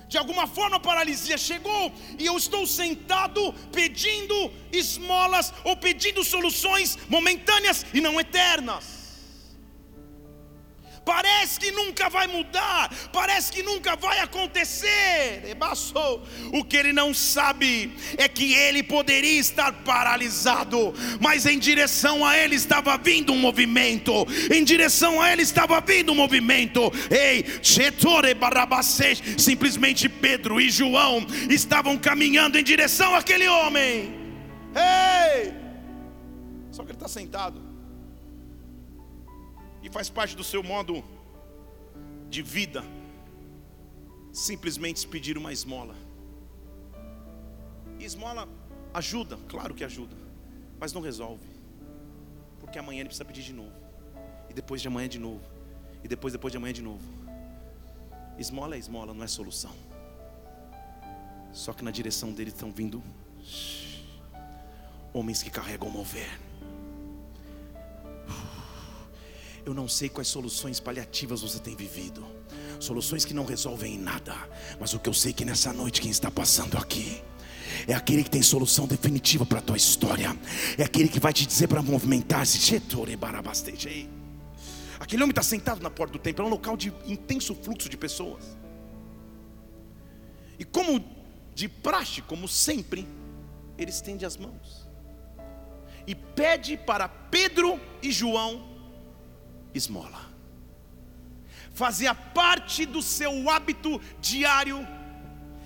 [0.07, 4.35] De alguma forma a paralisia chegou e eu estou sentado pedindo
[4.71, 8.94] esmolas ou pedindo soluções momentâneas e não eternas
[11.05, 15.55] parece que nunca vai mudar, parece que nunca vai acontecer.
[16.51, 22.37] O que ele não sabe é que ele poderia estar paralisado, mas em direção a
[22.37, 24.11] ele estava vindo um movimento,
[24.53, 26.91] em direção a ele estava vindo um movimento.
[27.11, 27.45] Ei,
[29.37, 34.15] simplesmente Pedro e João estavam caminhando em direção àquele homem.
[34.75, 35.53] Ei!
[36.71, 37.64] Só que ele está sentado
[39.85, 41.03] e faz parte do seu modo
[42.27, 42.83] de vida
[44.33, 45.95] simplesmente pedir uma esmola.
[47.99, 48.49] E esmola
[48.95, 50.17] ajuda, claro que ajuda,
[50.79, 51.45] mas não resolve.
[52.59, 53.75] Porque amanhã ele precisa pedir de novo.
[54.49, 55.43] E depois de amanhã de novo.
[56.03, 57.07] E depois depois de amanhã de novo.
[58.39, 59.73] Esmola é esmola, não é solução.
[61.53, 63.03] Só que na direção dele estão vindo
[65.13, 66.39] homens que carregam mover.
[69.65, 72.23] Eu não sei quais soluções paliativas você tem vivido,
[72.79, 74.35] soluções que não resolvem em nada,
[74.79, 77.23] mas o que eu sei é que nessa noite quem está passando aqui
[77.87, 80.37] é aquele que tem solução definitiva para a tua história,
[80.77, 82.75] é aquele que vai te dizer para movimentar-se.
[84.99, 87.97] Aquele homem está sentado na porta do templo, é um local de intenso fluxo de
[87.97, 88.55] pessoas.
[90.59, 91.03] E como
[91.55, 93.07] de praxe, como sempre,
[93.77, 94.87] ele estende as mãos.
[96.05, 98.74] E pede para Pedro e João
[99.77, 100.33] esmola.
[101.73, 104.79] Fazia parte do seu hábito diário,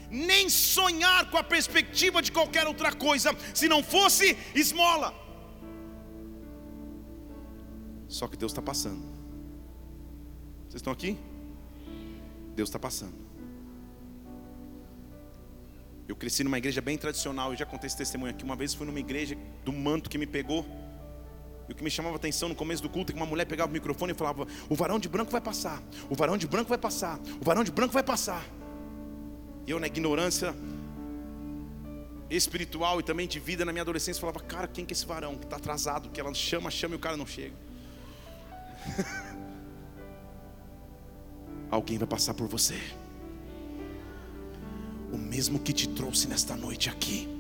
[0.10, 5.14] nem sonhar com a perspectiva de qualquer outra coisa, se não fosse esmola.
[8.08, 9.04] Só que Deus está passando.
[10.64, 11.18] Vocês estão aqui?
[12.56, 13.30] Deus está passando.
[16.08, 18.44] Eu cresci numa igreja bem tradicional, eu já contei esse testemunho aqui.
[18.44, 20.66] Uma vez fui numa igreja do manto que me pegou.
[21.70, 23.70] E o que me chamava atenção no começo do culto é que uma mulher pegava
[23.70, 26.80] o microfone e falava: O varão de branco vai passar, o varão de branco vai
[26.80, 28.44] passar, o varão de branco vai passar.
[29.68, 30.56] E eu, na ignorância
[32.28, 35.36] espiritual e também de vida na minha adolescência, falava: Cara, quem que é esse varão
[35.36, 36.10] que está atrasado?
[36.10, 37.54] Que ela chama, chama e o cara não chega.
[41.70, 42.82] Alguém vai passar por você.
[45.14, 47.39] O mesmo que te trouxe nesta noite aqui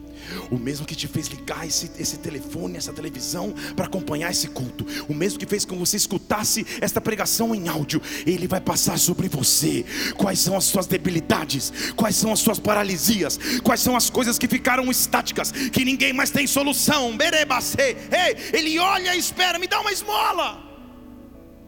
[0.49, 4.85] o mesmo que te fez ligar esse, esse telefone, essa televisão para acompanhar esse culto,
[5.07, 8.97] o mesmo que fez com que você escutasse esta pregação em áudio, ele vai passar
[8.97, 9.85] sobre você.
[10.15, 11.71] Quais são as suas debilidades?
[11.95, 13.39] Quais são as suas paralisias?
[13.63, 17.15] Quais são as coisas que ficaram estáticas, que ninguém mais tem solução?
[18.11, 20.68] Ei, ele olha e espera, me dá uma esmola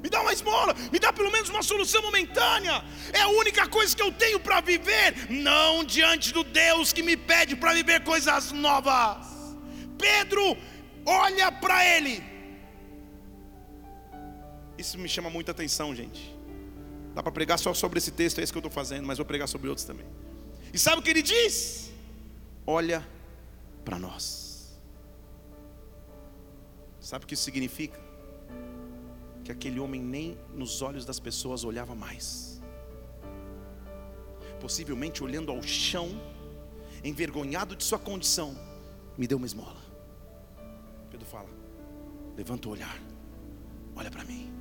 [0.02, 2.84] me dá uma esmola, me dá pelo menos uma solução momentânea.
[3.14, 7.16] É a única coisa que eu tenho para viver, não diante do Deus que me
[7.16, 9.28] pede para viver coisas novas.
[9.98, 10.58] Pedro
[11.06, 12.24] olha para ele.
[14.78, 16.36] Isso me chama muita atenção, gente.
[17.14, 19.26] Dá para pregar só sobre esse texto, é isso que eu estou fazendo, mas vou
[19.26, 20.06] pregar sobre outros também.
[20.74, 21.92] E sabe o que ele diz?
[22.66, 23.08] Olha
[23.86, 24.80] para nós.
[27.00, 28.00] Sabe o que isso significa?
[29.44, 32.62] Que aquele homem nem nos olhos das pessoas olhava mais.
[34.60, 36.10] Possivelmente olhando ao chão,
[37.04, 38.56] envergonhado de sua condição,
[39.18, 39.82] me deu uma esmola.
[41.10, 41.50] Pedro fala:
[42.38, 43.02] levanta o olhar,
[43.96, 44.52] olha para mim.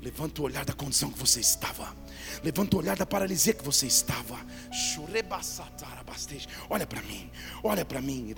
[0.00, 1.94] Levanta o olhar da condição que você estava.
[2.42, 4.38] Levanta o olhar da paralisia que você estava.
[6.70, 7.30] Olha para mim,
[7.62, 8.34] olha para mim.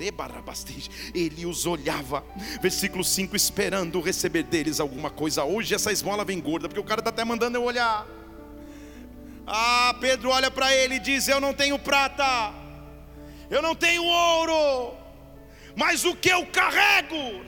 [1.14, 2.24] Ele os olhava.
[2.62, 5.44] Versículo 5: esperando receber deles alguma coisa.
[5.44, 8.06] Hoje essa esmola vem gorda, porque o cara está até mandando eu olhar.
[9.46, 12.54] Ah, Pedro olha para ele e diz: Eu não tenho prata,
[13.50, 14.94] eu não tenho ouro,
[15.80, 17.40] mas o que eu carrego,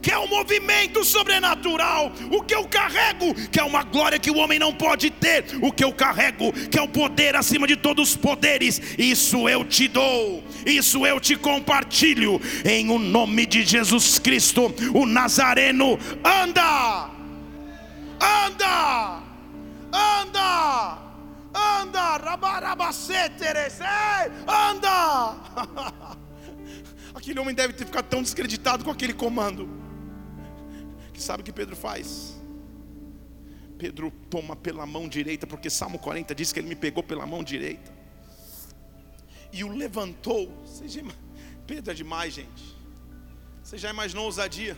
[0.00, 4.38] que é um movimento sobrenatural, o que eu carrego, que é uma glória que o
[4.38, 8.12] homem não pode ter, o que eu carrego, que é o poder acima de todos
[8.12, 14.18] os poderes, isso eu te dou, isso eu te compartilho, em o nome de Jesus
[14.18, 17.10] Cristo, o Nazareno, anda,
[18.18, 19.22] anda,
[19.92, 21.02] anda
[21.54, 23.78] anda, rabarabaceteres,
[24.48, 25.34] anda.
[27.22, 29.68] Aquele homem deve ter ficado tão descreditado com aquele comando.
[31.14, 32.36] Que sabe o que Pedro faz?
[33.78, 37.44] Pedro toma pela mão direita, porque Salmo 40 diz que ele me pegou pela mão
[37.44, 37.92] direita
[39.52, 40.52] e o levantou.
[40.84, 41.00] Já...
[41.64, 42.76] Pedro é demais, gente.
[43.62, 44.76] Você já imaginou ousadia?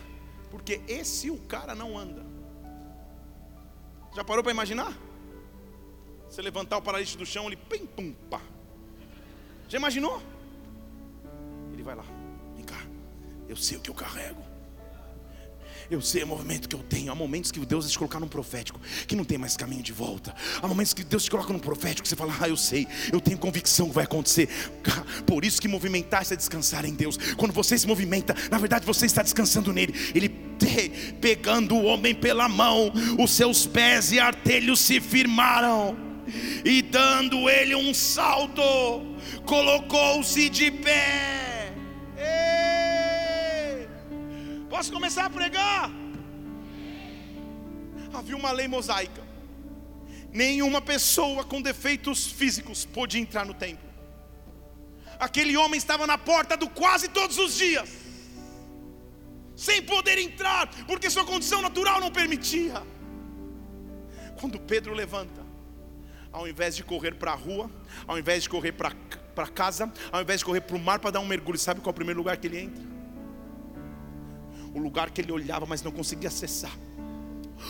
[0.51, 2.23] Porque esse o cara não anda.
[4.15, 4.95] Já parou para imaginar?
[6.29, 8.39] Você levantar o paralítico do chão, ele pim, pum, pá.
[9.67, 10.21] Já imaginou?
[11.73, 12.05] Ele vai lá.
[13.47, 14.43] Eu sei o que eu carrego.
[15.89, 17.11] Eu sei o movimento que eu tenho.
[17.11, 20.33] Há momentos que Deus te colocar num profético, que não tem mais caminho de volta.
[20.61, 23.21] Há momentos que Deus te coloca num profético, que você fala, ah, eu sei, eu
[23.21, 24.49] tenho convicção que vai acontecer.
[25.27, 27.17] Por isso que movimentar é descansar em Deus.
[27.37, 29.93] Quando você se movimenta, na verdade você está descansando nele.
[30.15, 30.29] Ele
[31.21, 35.95] pegando o homem pela mão, os seus pés e artelhos se firmaram
[36.63, 38.61] e dando ele um salto,
[39.45, 41.54] colocou-se de pé.
[44.75, 45.89] Posso começar a pregar?
[48.13, 49.23] Havia uma lei mosaica.
[50.33, 53.87] Nenhuma pessoa com defeitos físicos pôde entrar no templo.
[55.17, 57.89] Aquele homem estava na porta do quase todos os dias,
[59.55, 62.83] sem poder entrar, porque sua condição natural não permitia.
[64.37, 65.41] Quando Pedro levanta,
[66.33, 67.71] ao invés de correr para a rua,
[68.05, 71.21] ao invés de correr para casa, ao invés de correr para o mar para dar
[71.21, 72.94] um mergulho, sabe qual é o primeiro lugar que ele entra?
[74.75, 76.71] O lugar que ele olhava, mas não conseguia acessar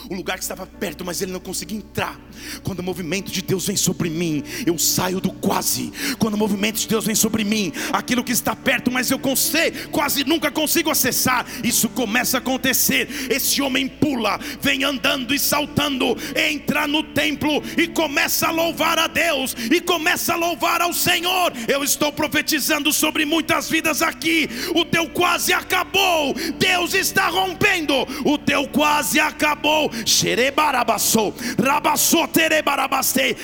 [0.09, 2.19] o lugar que estava perto, mas ele não conseguia entrar.
[2.63, 5.91] Quando o movimento de Deus vem sobre mim, eu saio do quase.
[6.19, 9.89] Quando o movimento de Deus vem sobre mim, aquilo que está perto, mas eu consigo,
[9.89, 13.07] quase nunca consigo acessar, isso começa a acontecer.
[13.29, 19.07] Esse homem pula, vem andando e saltando, entra no templo e começa a louvar a
[19.07, 21.53] Deus e começa a louvar ao Senhor.
[21.67, 24.47] Eu estou profetizando sobre muitas vidas aqui.
[24.75, 26.33] O teu quase acabou.
[26.57, 27.93] Deus está rompendo.
[28.23, 29.84] O teu quase acabou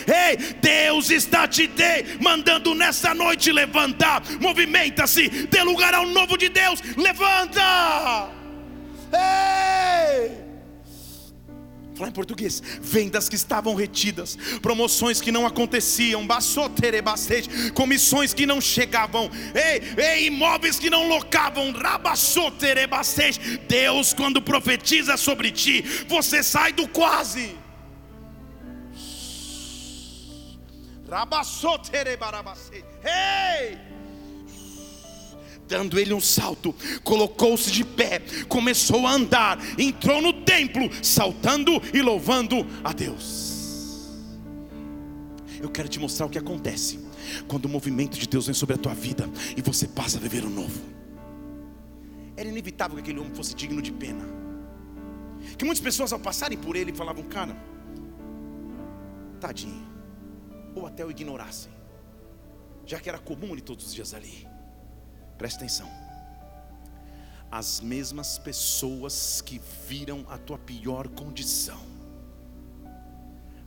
[0.08, 4.24] Ei, Deus está te de, mandando nessa noite levantar.
[4.40, 6.82] Movimenta-se, dê lugar ao novo de Deus.
[6.98, 8.30] Levanta!
[9.14, 10.41] Ei!
[12.02, 16.26] Falar em português, vendas que estavam retidas, promoções que não aconteciam,
[17.76, 21.72] comissões que não chegavam, ei, ei, imóveis que não locavam,
[23.68, 27.56] Deus, quando profetiza sobre ti, você sai do quase.
[33.04, 33.91] Ei!
[35.72, 42.02] Dando ele um salto, colocou-se de pé, começou a andar, entrou no templo, saltando e
[42.02, 44.10] louvando a Deus.
[45.62, 47.00] Eu quero te mostrar o que acontece
[47.48, 50.44] quando o movimento de Deus vem sobre a tua vida e você passa a viver
[50.44, 50.82] o novo.
[52.36, 54.26] Era inevitável que aquele homem fosse digno de pena.
[55.58, 57.56] Que muitas pessoas ao passarem por ele falavam, cara,
[59.40, 59.88] tadinho,
[60.76, 61.72] ou até o ignorassem,
[62.86, 64.51] já que era comum ele todos os dias ali.
[65.42, 65.90] Presta atenção.
[67.50, 71.82] As mesmas pessoas que viram a tua pior condição,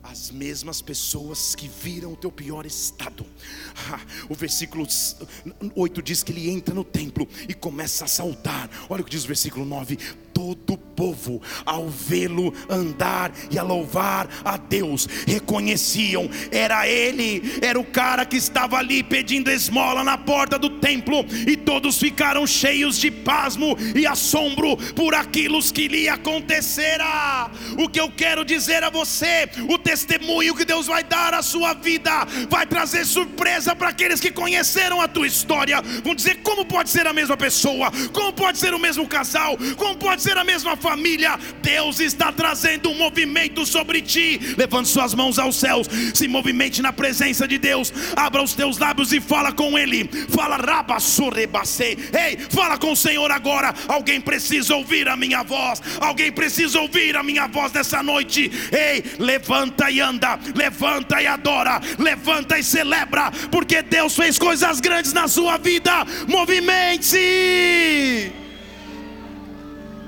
[0.04, 3.24] as mesmas pessoas que viram o teu pior estado.
[3.90, 4.86] Ah, o versículo
[5.74, 8.68] 8 diz que ele entra no templo e começa a saltar.
[8.88, 9.98] Olha o que diz o versículo 9:
[10.34, 17.78] todo o povo, ao vê-lo andar e a louvar a Deus, reconheciam, era ele, era
[17.78, 22.98] o cara que estava ali pedindo esmola na porta do templo, e todos ficaram cheios
[22.98, 27.48] de pasmo e assombro por aquilo que lhe acontecera.
[27.78, 31.72] O que eu quero dizer a você, o testemunho que Deus vai dar à sua
[31.72, 36.90] vida, vai trazer surpresa para aqueles que conheceram a tua história, vão dizer como pode
[36.90, 40.76] ser a mesma pessoa, como pode ser o mesmo casal, como pode ser a mesma
[40.76, 41.38] família.
[41.62, 44.40] Deus está trazendo um movimento sobre ti.
[44.56, 47.92] Levante suas mãos aos céus, se movimente na presença de Deus.
[48.16, 50.10] Abra os teus lábios e fala com Ele.
[50.28, 51.96] Fala, rabassurebacei.
[52.12, 53.72] Ei, fala com o Senhor agora.
[53.86, 55.80] Alguém precisa ouvir a minha voz.
[56.00, 58.50] Alguém precisa ouvir a minha voz nessa noite.
[58.72, 60.38] Ei, levanta e anda.
[60.54, 61.80] Levanta e adora.
[61.98, 63.30] Levanta e celebra.
[63.50, 66.04] Porque Deus fez coisas grandes na sua vida.
[66.28, 67.18] Movimente-se.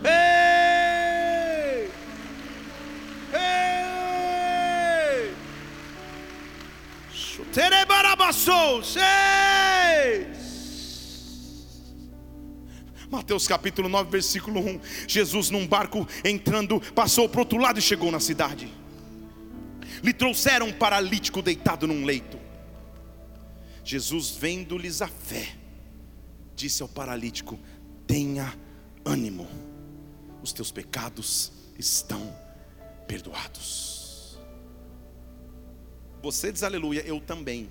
[0.05, 1.91] Ei!
[3.33, 3.77] Ei!
[13.11, 14.81] Mateus capítulo 9, versículo 1.
[15.07, 18.69] Jesus num barco entrando, passou para o outro lado e chegou na cidade.
[20.03, 22.39] Lhe trouxeram um paralítico deitado num leito.
[23.85, 25.55] Jesus, vendo-lhes a fé,
[26.55, 27.59] disse ao paralítico:
[28.07, 28.53] Tenha
[29.05, 29.49] ânimo,
[30.43, 32.35] os teus pecados estão
[33.07, 34.39] perdoados.
[36.23, 37.71] Você diz aleluia, eu também,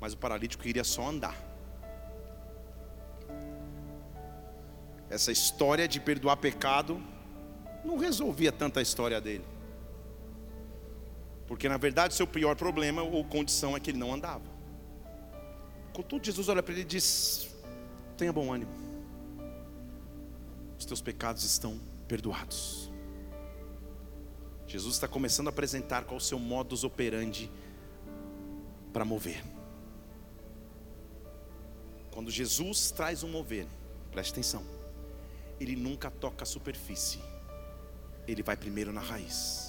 [0.00, 1.36] mas o paralítico iria só andar.
[5.10, 7.02] Essa história de perdoar pecado
[7.84, 9.44] não resolvia tanta a história dele.
[11.48, 14.44] Porque na verdade seu pior problema ou condição é que ele não andava.
[15.94, 17.48] Contudo, Jesus olha para ele e diz:
[18.16, 18.70] Tenha bom ânimo,
[20.78, 22.92] os teus pecados estão perdoados.
[24.66, 27.50] Jesus está começando a apresentar qual o seu modus operandi
[28.92, 29.42] para mover.
[32.10, 33.66] Quando Jesus traz um mover,
[34.12, 34.62] preste atenção,
[35.58, 37.18] ele nunca toca a superfície,
[38.26, 39.67] ele vai primeiro na raiz.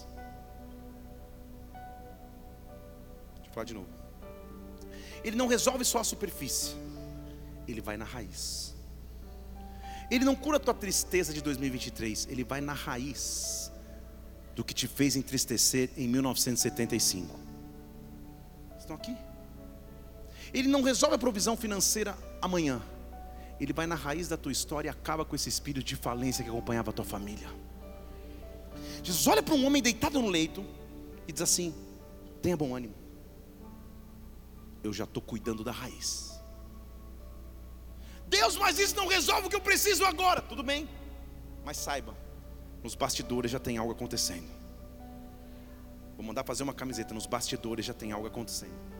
[3.49, 3.87] Eu falar de novo.
[5.23, 6.75] Ele não resolve só a superfície,
[7.67, 8.75] ele vai na raiz.
[10.09, 13.71] Ele não cura a tua tristeza de 2023, ele vai na raiz
[14.55, 17.39] do que te fez entristecer em 1975.
[18.77, 19.15] Estão aqui?
[20.53, 22.81] Ele não resolve a provisão financeira amanhã.
[23.59, 26.49] Ele vai na raiz da tua história e acaba com esse espírito de falência que
[26.49, 27.47] acompanhava a tua família.
[29.03, 30.65] Jesus olha para um homem deitado no leito
[31.27, 31.73] e diz assim:
[32.41, 32.98] tenha bom ânimo
[34.83, 36.39] eu já estou cuidando da raiz.
[38.27, 40.41] Deus, mas isso não resolve o que eu preciso agora.
[40.41, 40.87] Tudo bem,
[41.65, 42.15] mas saiba,
[42.83, 44.47] nos bastidores já tem algo acontecendo.
[46.15, 48.98] Vou mandar fazer uma camiseta, nos bastidores já tem algo acontecendo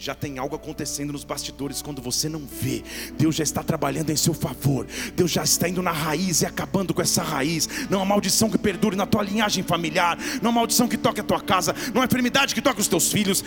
[0.00, 2.82] já tem algo acontecendo nos bastidores quando você não vê.
[3.18, 4.86] Deus já está trabalhando em seu favor.
[5.14, 7.68] Deus já está indo na raiz e acabando com essa raiz.
[7.90, 10.18] Não há maldição que perdure na tua linhagem familiar.
[10.40, 11.74] Não há maldição que toque a tua casa.
[11.92, 13.44] Não há enfermidade que toque os teus filhos.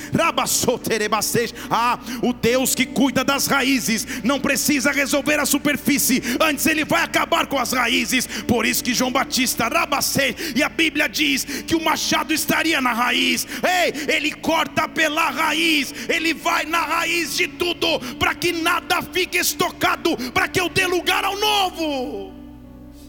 [1.71, 6.21] Ah, o Deus que cuida das raízes não precisa resolver a superfície.
[6.39, 8.27] Antes ele vai acabar com as raízes.
[8.47, 12.93] Por isso que João Batista, Rabacei, e a Bíblia diz que o machado estaria na
[12.93, 13.47] raiz.
[13.63, 15.91] Ei, ele corta pela raiz.
[16.07, 17.87] Ele vai na raiz de tudo,
[18.19, 22.33] para que nada fique estocado, para que eu dê lugar ao novo.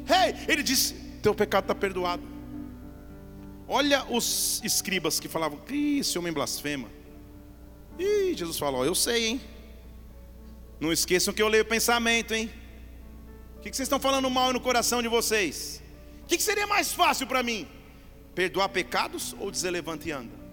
[0.09, 2.23] Hey, ele disse: Teu pecado está perdoado.
[3.67, 6.89] Olha os escribas que falavam: Ih, esse homem blasfema.
[7.99, 9.41] E Jesus falou: Eu sei, hein?
[10.79, 12.51] Não esqueçam que eu leio o pensamento, hein?
[13.57, 15.83] O que vocês estão falando mal no coração de vocês?
[16.23, 17.67] O que seria mais fácil para mim?
[18.35, 20.44] Perdoar pecados ou dizer levante e anda?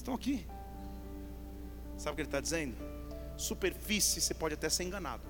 [0.00, 0.46] Estão aqui.
[1.98, 2.74] Sabe o que ele está dizendo?
[3.36, 5.22] Superfície você pode até ser enganado.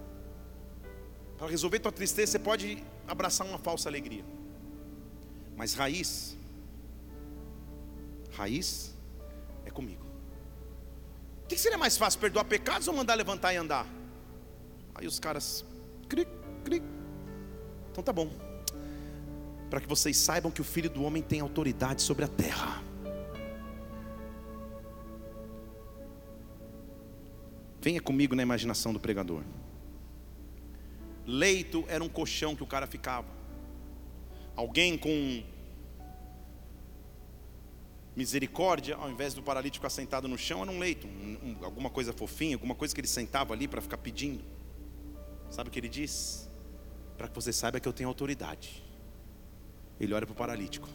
[1.36, 4.24] Para resolver tua tristeza, você pode abraçar uma falsa alegria.
[5.56, 6.36] Mas raiz,
[8.30, 8.94] raiz
[9.66, 10.06] é comigo.
[11.42, 13.86] O que seria mais fácil, perdoar pecados ou mandar levantar e andar?
[14.94, 15.64] Aí os caras,
[16.08, 16.30] cric,
[16.64, 16.86] cric.
[17.90, 18.30] Então tá bom.
[19.68, 22.89] Para que vocês saibam que o Filho do Homem tem autoridade sobre a terra.
[27.80, 29.42] Venha comigo na imaginação do pregador.
[31.26, 33.28] Leito era um colchão que o cara ficava.
[34.54, 35.42] Alguém com
[38.14, 41.88] misericórdia, ao invés do paralítico ficar sentado no chão, era um leito, um, um, alguma
[41.88, 44.44] coisa fofinha, alguma coisa que ele sentava ali para ficar pedindo.
[45.48, 46.50] Sabe o que ele diz?
[47.16, 48.84] Para que você saiba que eu tenho autoridade.
[49.98, 50.88] Ele olha para o paralítico,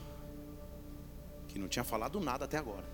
[1.48, 2.86] que não tinha falado nada até agora.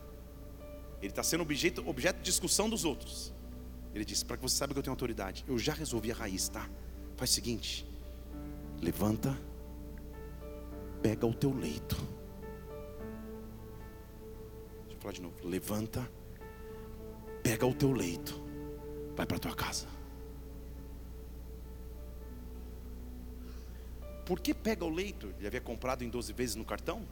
[1.01, 3.33] Ele está sendo objeto, objeto de discussão dos outros.
[3.93, 6.47] Ele disse: Para que você saiba que eu tenho autoridade, eu já resolvi a raiz,
[6.49, 6.69] tá?
[7.15, 7.85] Faz o seguinte:
[8.81, 9.37] levanta,
[11.01, 11.95] pega o teu leito.
[14.83, 16.09] Deixa eu falar de novo: levanta,
[17.43, 18.41] pega o teu leito,
[19.15, 19.87] vai para tua casa.
[24.25, 25.33] Por que pega o leito?
[25.37, 27.05] Ele havia comprado em 12 vezes no cartão?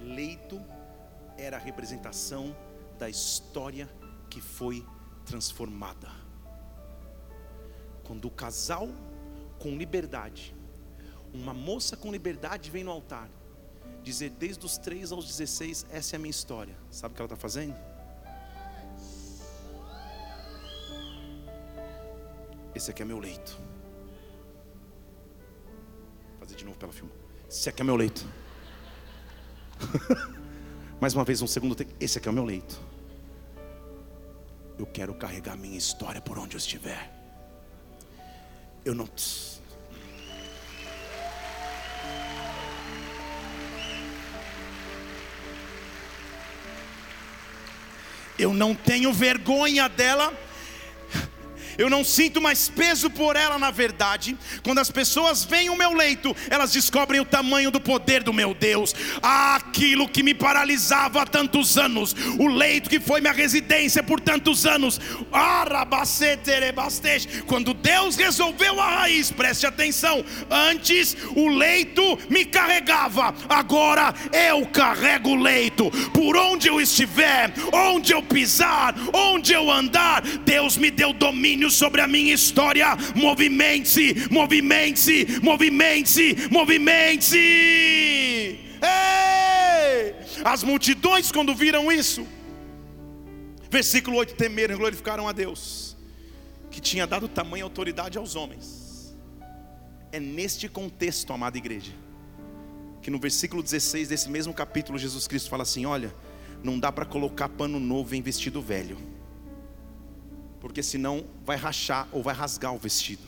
[0.00, 0.60] Leito
[1.38, 2.56] era a representação
[3.02, 3.92] da história
[4.30, 4.86] que foi
[5.26, 6.08] transformada.
[8.04, 8.88] Quando o casal
[9.58, 10.54] com liberdade,
[11.34, 13.28] uma moça com liberdade vem no altar,
[14.04, 16.76] dizer desde os 3 aos 16, essa é a minha história.
[16.92, 17.74] Sabe o que ela está fazendo?
[22.72, 23.60] Esse aqui é meu leito.
[26.28, 27.10] Vou fazer de novo pela filma.
[27.50, 28.24] Esse aqui é meu leito.
[31.02, 31.92] Mais uma vez, um segundo tempo.
[31.98, 32.91] Esse aqui é o meu leito.
[34.82, 37.08] Eu quero carregar minha história por onde eu estiver.
[38.84, 39.08] Eu não.
[48.36, 50.36] Eu não tenho vergonha dela
[51.78, 54.36] eu não sinto mais peso por ela na verdade.
[54.62, 58.54] Quando as pessoas veem o meu leito, elas descobrem o tamanho do poder do meu
[58.54, 58.94] Deus.
[59.22, 64.66] Aquilo que me paralisava há tantos anos, o leito que foi minha residência por tantos
[64.66, 65.00] anos.
[67.46, 70.24] Quando Deus resolveu a raiz, preste atenção.
[70.50, 75.90] Antes o leito me carregava, agora eu carrego o leito.
[76.12, 82.00] Por onde eu estiver, onde eu pisar, onde eu andar, Deus me deu domínio sobre
[82.00, 82.86] a minha história.
[83.14, 88.58] Movimente-se, movimente-se, movimente-se, movimente-se.
[90.44, 92.26] As multidões, quando viram isso,
[93.70, 95.96] versículo 8: temeram e glorificaram a Deus,
[96.70, 99.16] que tinha dado tamanha autoridade aos homens.
[100.10, 101.92] É neste contexto, amada igreja,
[103.00, 106.12] que no versículo 16 desse mesmo capítulo, Jesus Cristo fala assim: Olha,
[106.62, 109.11] não dá para colocar pano novo em vestido velho
[110.62, 113.22] porque senão vai rachar ou vai rasgar o vestido.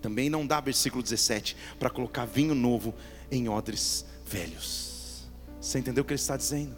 [0.00, 2.94] Também não dá, versículo 17, para colocar vinho novo
[3.30, 5.28] em odres velhos.
[5.60, 6.74] Você entendeu o que ele está dizendo?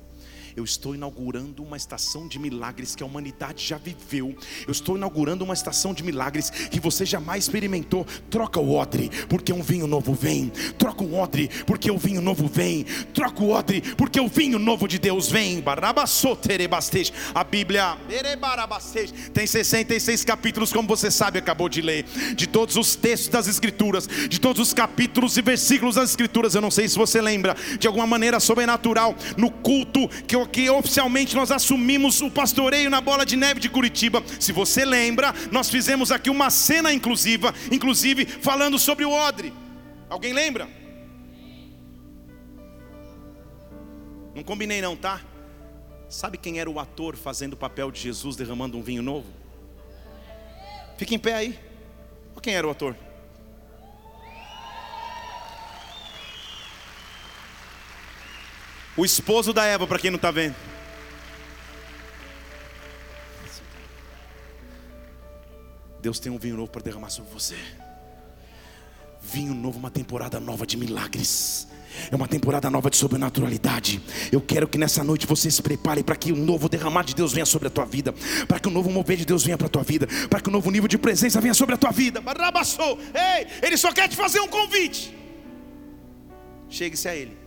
[0.57, 4.36] Eu estou inaugurando uma estação de milagres que a humanidade já viveu.
[4.66, 8.07] Eu estou inaugurando uma estação de milagres que você jamais experimentou.
[8.30, 10.50] Troca o odre, porque um vinho novo vem.
[10.78, 12.84] Troca o odre, porque o vinho novo vem.
[13.14, 15.62] Troca o odre, porque o vinho novo de Deus vem.
[17.34, 17.96] A Bíblia
[19.32, 22.05] tem 66 capítulos, como você sabe, acabou de ler.
[22.34, 26.55] De todos os textos das Escrituras, de todos os capítulos e versículos das Escrituras.
[26.55, 30.68] Eu não sei se você lembra, de alguma maneira sobrenatural, no culto que eu que
[30.70, 34.22] oficialmente nós assumimos o pastoreio na Bola de Neve de Curitiba.
[34.40, 39.53] Se você lembra, nós fizemos aqui uma cena inclusiva, inclusive falando sobre o odre.
[40.09, 40.68] Alguém lembra?
[44.34, 45.20] Não combinei não, tá?
[46.09, 49.26] Sabe quem era o ator fazendo o papel de Jesus derramando um vinho novo?
[50.99, 51.59] Fica em pé aí.
[52.43, 52.97] Quem era o ator?
[58.97, 60.55] O esposo da Eva, para quem não está vendo.
[66.01, 67.57] Deus tem um vinho novo para derramar sobre você.
[69.22, 71.68] Vinho novo, uma temporada nova de milagres.
[72.11, 74.03] É uma temporada nova de sobrenaturalidade.
[74.30, 77.32] Eu quero que nessa noite você se prepare para que um novo derramar de Deus
[77.32, 78.12] venha sobre a tua vida,
[78.49, 80.53] para que um novo mover de Deus venha para a tua vida, para que um
[80.53, 82.20] novo nível de presença venha sobre a tua vida.
[83.14, 85.16] Ei, ele só quer te fazer um convite.
[86.68, 87.41] Chegue-se a ele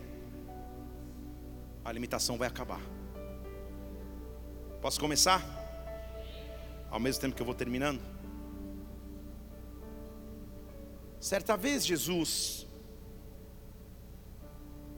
[1.86, 2.80] a limitação vai acabar.
[4.82, 5.40] Posso começar?
[6.90, 8.02] Ao mesmo tempo que eu vou terminando?
[11.20, 12.66] Certa vez Jesus,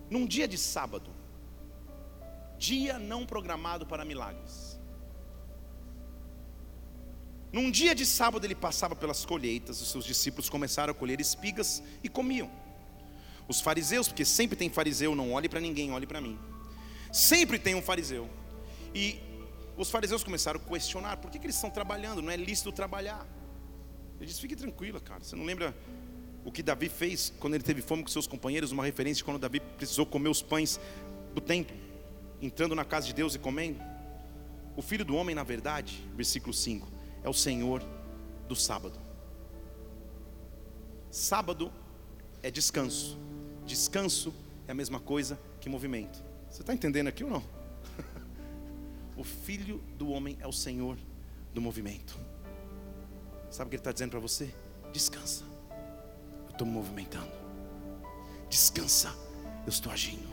[0.09, 1.11] num dia de sábado,
[2.57, 4.81] dia não programado para milagres,
[7.53, 11.83] num dia de sábado ele passava pelas colheitas, os seus discípulos começaram a colher espigas
[12.03, 12.51] e comiam.
[13.47, 16.39] Os fariseus, porque sempre tem fariseu, não olhe para ninguém, olhe para mim.
[17.13, 18.29] Sempre tem um fariseu.
[18.95, 19.21] E
[19.77, 22.21] os fariseus começaram a questionar: por que, que eles estão trabalhando?
[22.21, 23.27] Não é lícito trabalhar.
[24.19, 25.23] Ele disse: fique tranquila, cara.
[25.23, 25.75] Você não lembra
[26.45, 28.73] o que Davi fez quando ele teve fome com seus companheiros?
[28.73, 30.81] Uma referência quando Davi precisou comer os pães
[31.35, 31.77] do templo,
[32.41, 33.81] entrando na casa de Deus e comendo.
[34.77, 36.89] O filho do homem, na verdade, versículo 5,
[37.25, 37.83] é o Senhor
[38.49, 38.99] do sábado.
[41.11, 41.73] Sábado
[42.43, 43.19] é descanso.
[43.67, 44.33] Descanso
[44.67, 46.28] é a mesma coisa que movimento.
[46.51, 47.43] Você está entendendo aqui ou não?
[49.17, 50.97] o filho do homem é o Senhor
[51.53, 52.19] do movimento.
[53.51, 54.55] Sabe o que ele está dizendo para você?
[54.93, 55.45] Descansa.
[56.45, 57.31] Eu estou me movimentando.
[58.49, 59.15] Descansa.
[59.65, 60.29] Eu estou agindo.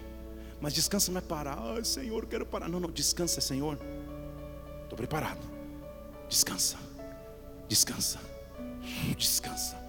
[0.61, 1.57] Mas descansa não é parar.
[1.59, 2.69] Ai, Senhor, eu quero parar.
[2.69, 2.89] Não, não.
[2.89, 3.77] Descansa, Senhor.
[4.83, 5.41] Estou preparado.
[6.29, 6.77] Descansa.
[7.67, 8.19] Descansa.
[9.17, 9.85] Descansa.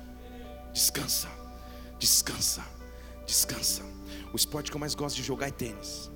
[0.76, 1.30] Descansa,
[1.98, 2.62] descansa,
[3.24, 3.82] descansa.
[4.30, 6.10] O esporte que eu mais gosto de jogar é tênis.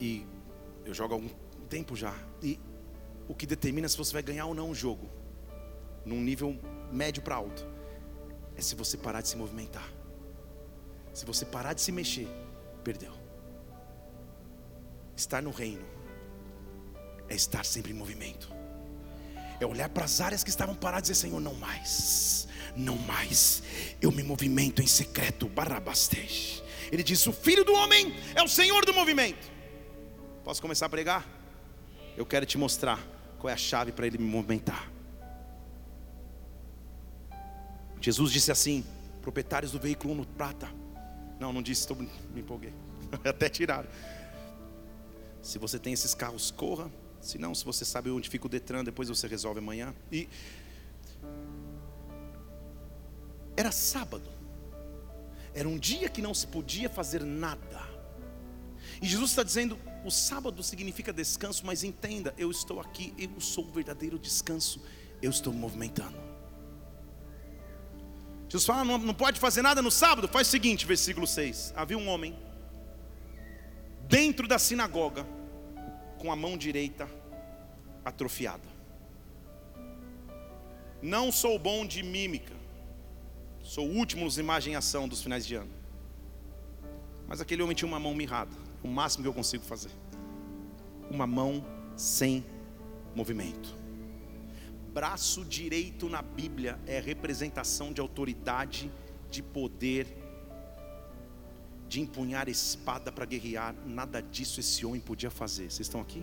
[0.00, 0.26] E
[0.84, 1.28] eu jogo há algum
[1.68, 2.14] tempo já.
[2.42, 2.58] E
[3.28, 5.08] o que determina se você vai ganhar ou não o jogo,
[6.04, 6.58] num nível
[6.92, 7.66] médio para alto,
[8.56, 9.90] é se você parar de se movimentar.
[11.12, 12.28] Se você parar de se mexer,
[12.82, 13.12] perdeu.
[15.16, 15.84] Estar no reino
[17.28, 18.52] é estar sempre em movimento.
[19.60, 23.62] É olhar para as áreas que estavam paradas e dizer: Senhor, não mais, não mais.
[24.00, 26.62] Eu me movimento em secreto, barabastej.
[26.90, 29.53] Ele diz: O filho do homem é o Senhor do movimento.
[30.44, 31.26] Posso começar a pregar?
[32.18, 33.00] Eu quero te mostrar
[33.38, 34.90] qual é a chave para ele me movimentar.
[37.98, 38.84] Jesus disse assim:
[39.22, 40.68] proprietários do veículo no prata.
[41.40, 42.74] Não, não disse, estou, me empolguei.
[43.24, 43.88] Até tiraram.
[45.42, 46.90] Se você tem esses carros, corra.
[47.22, 49.94] Se não, se você sabe onde fica o Detran, depois você resolve amanhã.
[50.12, 50.28] E
[53.56, 54.28] era sábado.
[55.54, 57.73] Era um dia que não se podia fazer nada.
[59.04, 63.66] E Jesus está dizendo: o sábado significa descanso, mas entenda, eu estou aqui, eu sou
[63.66, 64.80] o verdadeiro descanso,
[65.20, 66.16] eu estou me movimentando.
[68.48, 70.26] Jesus fala: não, não pode fazer nada no sábado.
[70.26, 72.34] Faz o seguinte, versículo 6: Havia um homem
[74.08, 75.26] dentro da sinagoga
[76.18, 77.06] com a mão direita
[78.02, 78.66] atrofiada.
[81.02, 82.54] Não sou bom de mímica,
[83.62, 85.72] sou o último nos imagem ação dos finais de ano.
[87.28, 89.90] Mas aquele homem tinha uma mão mirrada, o máximo que eu consigo fazer.
[91.10, 91.64] Uma mão
[91.96, 92.44] sem
[93.14, 93.74] movimento.
[94.92, 98.92] Braço direito na Bíblia é representação de autoridade,
[99.30, 100.06] de poder,
[101.88, 105.64] de empunhar espada para guerrear, nada disso esse homem podia fazer.
[105.64, 106.22] Vocês estão aqui?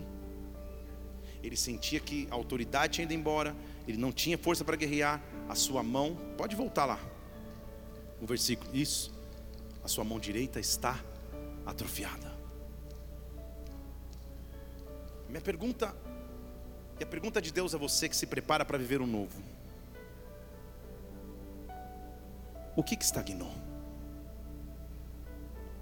[1.43, 3.55] Ele sentia que a autoridade tinha ido embora,
[3.87, 6.99] ele não tinha força para guerrear, a sua mão, pode voltar lá,
[8.21, 9.11] o versículo, isso,
[9.83, 11.03] a sua mão direita está
[11.65, 12.30] atrofiada.
[15.31, 15.95] Minha pergunta,
[16.99, 19.41] e a pergunta de Deus a você que se prepara para viver o um novo:
[22.75, 23.51] o que, que estagnou?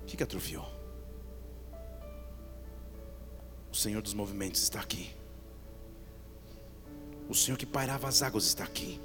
[0.10, 0.68] que, que atrofiou?
[3.72, 5.16] O Senhor dos movimentos está aqui.
[7.30, 9.00] O Senhor que pairava as águas está aqui.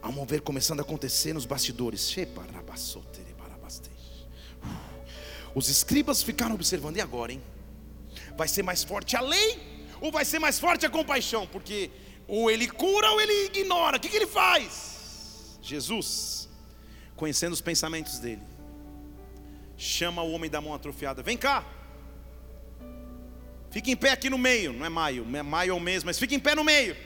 [0.00, 2.14] Há um mover começando a acontecer nos bastidores.
[5.52, 7.42] Os escribas ficaram observando, e agora, hein?
[8.40, 9.50] Vai ser mais forte a lei
[10.00, 11.46] ou vai ser mais forte a compaixão?
[11.46, 11.90] Porque
[12.26, 13.98] ou ele cura ou ele ignora.
[13.98, 15.58] O que, que ele faz?
[15.60, 16.48] Jesus,
[17.14, 18.40] conhecendo os pensamentos dele,
[19.76, 21.66] chama o homem da mão atrofiada: Vem cá.
[23.70, 24.72] Fica em pé aqui no meio.
[24.72, 26.96] Não é maio, não é maio ou mês, mas fica em pé no meio.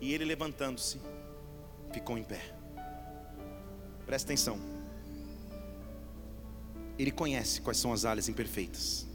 [0.00, 1.00] E ele levantando-se,
[1.92, 2.40] ficou em pé.
[4.04, 4.58] Presta atenção.
[6.98, 9.06] Ele conhece quais são as áreas imperfeitas.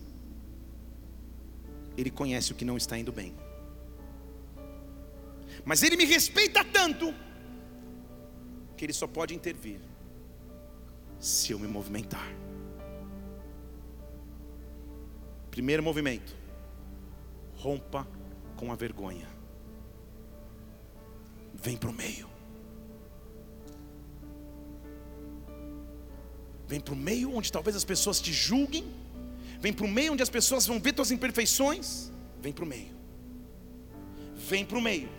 [1.97, 3.34] Ele conhece o que não está indo bem.
[5.65, 7.13] Mas ele me respeita tanto
[8.77, 9.79] que ele só pode intervir
[11.19, 12.27] se eu me movimentar.
[15.51, 16.36] Primeiro movimento:
[17.55, 18.07] rompa
[18.55, 19.27] com a vergonha.
[21.53, 22.30] Vem para o meio.
[26.72, 28.86] Vem para o meio onde talvez as pessoas te julguem.
[29.63, 31.88] Vem para o meio onde as pessoas vão ver tuas imperfeições.
[32.43, 32.93] Vem para o meio.
[34.49, 35.09] Vem para o meio.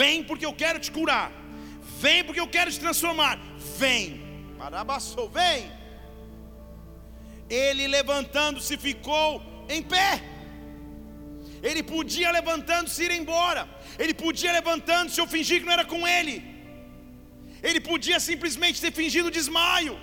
[0.00, 1.28] Vem porque eu quero te curar.
[2.02, 3.36] Vem porque eu quero te transformar.
[3.78, 4.04] Vem
[4.62, 5.60] Marabassou, vem.
[7.62, 9.28] Ele levantando-se ficou
[9.74, 10.10] em pé.
[11.68, 13.62] Ele podia levantando-se ir embora.
[14.02, 16.36] Ele podia levantando-se ou fingir que não era com ele.
[17.68, 19.94] Ele podia simplesmente ter fingido desmaio.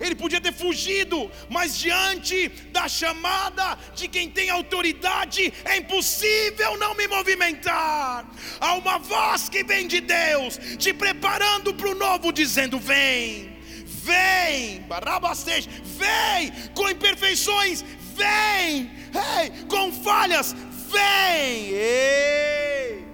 [0.00, 6.94] Ele podia ter fugido, mas diante da chamada de quem tem autoridade, é impossível não
[6.94, 8.26] me movimentar.
[8.58, 13.60] Há uma voz que vem de Deus, te preparando para o novo, dizendo: Vem
[14.00, 17.82] vem, Barabastej, vem, com imperfeições,
[18.14, 20.54] vem, hey, com falhas,
[20.90, 23.04] vem, Ei.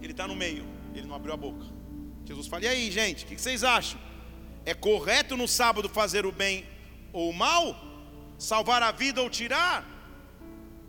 [0.00, 1.66] ele está no meio, ele não abriu a boca.
[2.24, 4.00] Jesus fala: e aí, gente, o que vocês acham?
[4.66, 6.66] É correto no sábado fazer o bem
[7.12, 7.76] ou o mal?
[8.36, 9.86] Salvar a vida ou tirar?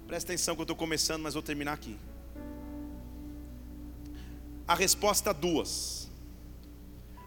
[0.07, 1.95] Presta atenção que eu estou começando, mas vou terminar aqui.
[4.67, 6.09] A resposta duas.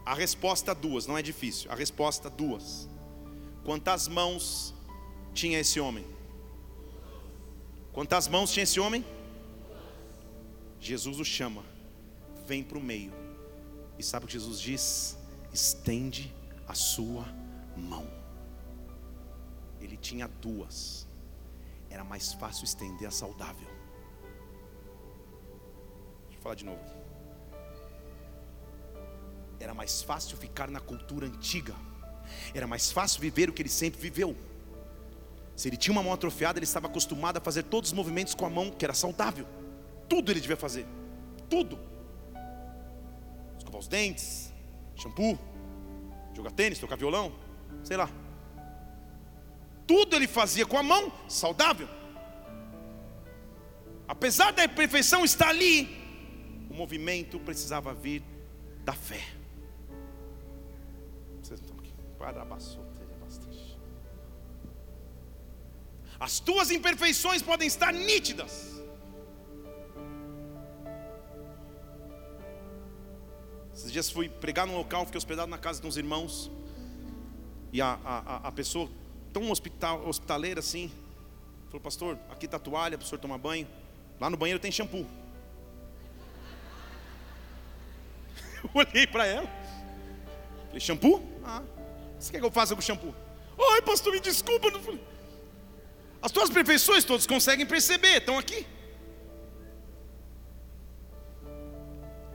[0.05, 1.71] A resposta duas, não é difícil.
[1.71, 2.89] A resposta duas.
[3.63, 4.73] Quantas mãos
[5.33, 6.05] tinha esse homem?
[7.93, 9.05] Quantas mãos tinha esse homem?
[10.81, 11.63] Jesus o chama,
[12.45, 13.13] vem para o meio.
[13.97, 15.17] E sabe o que Jesus diz?
[15.53, 16.40] Estende
[16.71, 17.25] a sua
[17.75, 18.07] mão.
[19.81, 21.05] Ele tinha duas.
[21.89, 23.67] Era mais fácil estender a saudável.
[26.27, 26.95] Deixa eu falar de novo aqui.
[29.59, 31.75] Era mais fácil ficar na cultura antiga.
[32.53, 34.35] Era mais fácil viver o que ele sempre viveu.
[35.57, 38.45] Se ele tinha uma mão atrofiada, ele estava acostumado a fazer todos os movimentos com
[38.45, 39.45] a mão que era saudável.
[40.07, 40.87] Tudo ele devia fazer.
[41.49, 41.77] Tudo.
[43.57, 44.53] Escovar os dentes,
[44.95, 45.37] shampoo,
[46.33, 47.33] jogar tênis, tocar violão,
[47.83, 48.09] sei lá.
[49.85, 51.87] Tudo ele fazia com a mão saudável.
[54.07, 55.89] Apesar da imperfeição estar ali,
[56.69, 58.23] o movimento precisava vir
[58.83, 59.21] da fé.
[61.41, 61.93] Vocês estão aqui.
[66.19, 68.80] As tuas imperfeições podem estar nítidas.
[73.81, 76.51] Esses dias fui pregar num local, fiquei hospedado na casa de uns irmãos.
[77.73, 78.87] E a, a, a pessoa,
[79.33, 80.91] tão hospital, hospitaleira assim,
[81.65, 83.67] falou: Pastor, aqui está a toalha para o senhor tomar banho.
[84.19, 85.03] Lá no banheiro tem shampoo.
[88.63, 89.49] Eu olhei para ela.
[90.67, 91.27] Falei: Shampoo?
[91.43, 91.63] Ah,
[92.19, 93.15] você quer que eu faça com shampoo?
[93.71, 94.67] Ai, pastor, me desculpa.
[96.21, 98.63] As tuas perfeições todos conseguem perceber, estão aqui.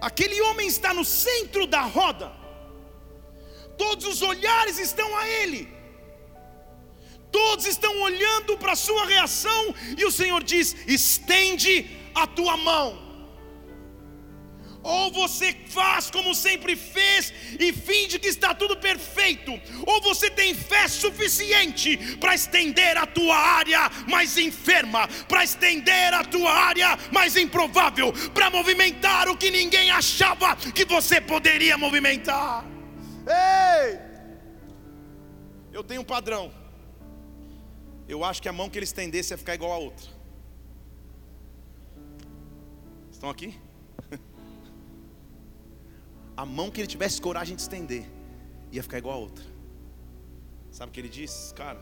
[0.01, 2.31] Aquele homem está no centro da roda,
[3.79, 5.69] todos os olhares estão a ele,
[7.33, 13.06] todos estão olhando para a sua reação, e o Senhor diz: estende a tua mão.
[14.87, 19.51] Ou você faz como sempre fez e finge que está tudo perfeito,
[19.85, 26.23] ou você tem fé suficiente para estender a tua área mais enferma, para estender a
[26.23, 32.65] tua área mais improvável, para movimentar o que ninguém achava que você poderia movimentar.
[33.27, 33.99] Ei!
[35.73, 36.55] Eu tenho um padrão.
[38.09, 40.07] Eu acho que a mão que ele estendesse ia ficar igual a outra.
[43.11, 43.66] Estão aqui?
[46.37, 48.05] A mão que ele tivesse coragem de estender
[48.71, 49.45] ia ficar igual a outra.
[50.71, 51.53] Sabe o que ele diz?
[51.57, 51.81] Cara,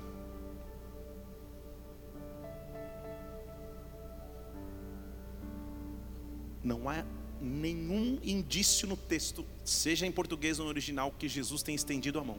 [6.62, 7.04] não há
[7.40, 12.24] nenhum indício no texto, seja em português ou no original, que Jesus tenha estendido a
[12.24, 12.38] mão.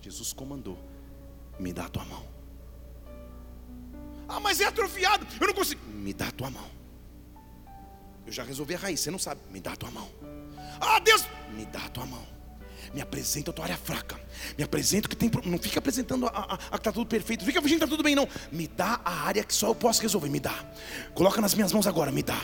[0.00, 0.78] Jesus comandou:
[1.58, 2.26] me dá a tua mão.
[4.28, 5.84] Ah, mas é atrofiado, eu não consigo.
[5.86, 6.70] Me dá a tua mão.
[8.24, 9.40] Eu já resolvi a raiz, você não sabe.
[9.50, 10.08] Me dá a tua mão.
[10.80, 12.32] Ah, Deus, me dá a tua mão.
[12.92, 14.20] Me apresenta a tua área fraca.
[14.56, 15.30] Me apresenta o que tem.
[15.46, 17.44] Não fica apresentando a, a, a que está tudo perfeito.
[17.44, 18.28] Fica fingindo que está tudo bem, não.
[18.50, 20.28] Me dá a área que só eu posso resolver.
[20.28, 20.54] Me dá.
[21.14, 22.12] Coloca nas minhas mãos agora.
[22.12, 22.40] Me dá.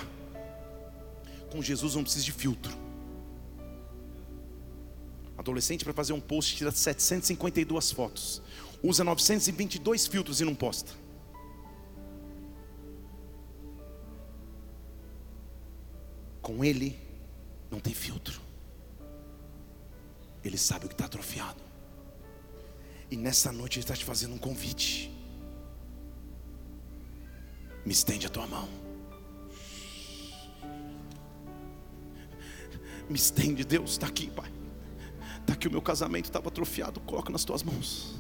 [1.51, 2.73] Com Jesus não precisa de filtro.
[5.37, 8.43] Adolescente para fazer um post tira 752 fotos.
[8.83, 10.93] Usa 922 filtros e não posta.
[16.41, 17.08] Com ele
[17.71, 18.41] não tem filtro.
[20.45, 21.63] Ele sabe o que está atrofiado.
[23.11, 25.11] E nessa noite Ele está te fazendo um convite.
[27.85, 28.69] Me estende a tua mão.
[33.09, 34.53] Me estende, Deus, está aqui, Pai.
[35.41, 37.01] Está aqui o meu casamento, estava atrofiado.
[37.01, 38.19] Coloca nas tuas mãos.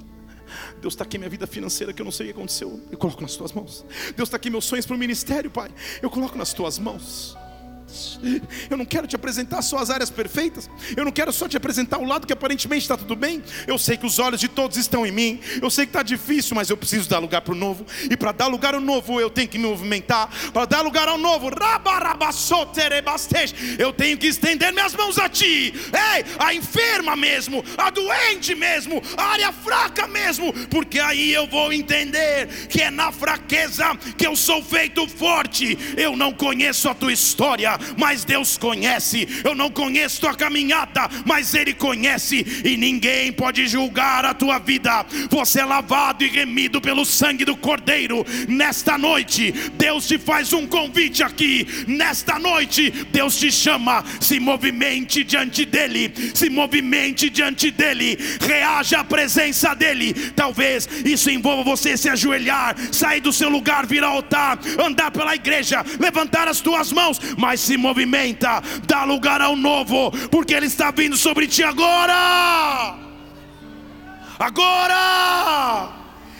[0.80, 2.80] Deus está aqui minha vida financeira que eu não sei o que aconteceu.
[2.90, 3.84] Eu coloco nas tuas mãos.
[4.16, 5.70] Deus está aqui meus sonhos para o ministério, Pai.
[6.00, 7.36] Eu coloco nas tuas mãos.
[8.70, 10.68] Eu não quero te apresentar só as áreas perfeitas.
[10.96, 13.42] Eu não quero só te apresentar o lado que aparentemente está tudo bem.
[13.66, 15.40] Eu sei que os olhos de todos estão em mim.
[15.60, 17.86] Eu sei que está difícil, mas eu preciso dar lugar para o novo.
[18.10, 20.28] E para dar lugar ao novo, eu tenho que me movimentar.
[20.52, 21.50] Para dar lugar ao novo,
[23.78, 25.72] eu tenho que estender minhas mãos a ti.
[25.92, 30.52] Ei, a enferma mesmo, a doente mesmo, a área fraca mesmo.
[30.68, 35.78] Porque aí eu vou entender que é na fraqueza que eu sou feito forte.
[35.96, 39.26] Eu não conheço a tua história mas Deus conhece.
[39.44, 45.04] Eu não conheço tua caminhada, mas Ele conhece, e ninguém pode julgar a tua vida.
[45.30, 48.24] Você é lavado e remido pelo sangue do Cordeiro.
[48.48, 51.66] Nesta noite, Deus te faz um convite aqui.
[51.86, 54.04] Nesta noite, Deus te chama.
[54.20, 60.12] Se movimente diante dEle, se movimente diante dEle, reaja à presença dEle.
[60.34, 65.34] Talvez isso envolva você se ajoelhar, sair do seu lugar, vir ao altar, andar pela
[65.34, 70.90] igreja, levantar as tuas mãos, mas se movimenta, dá lugar ao novo, porque Ele está
[70.90, 72.96] vindo sobre ti agora.
[74.38, 75.90] Agora,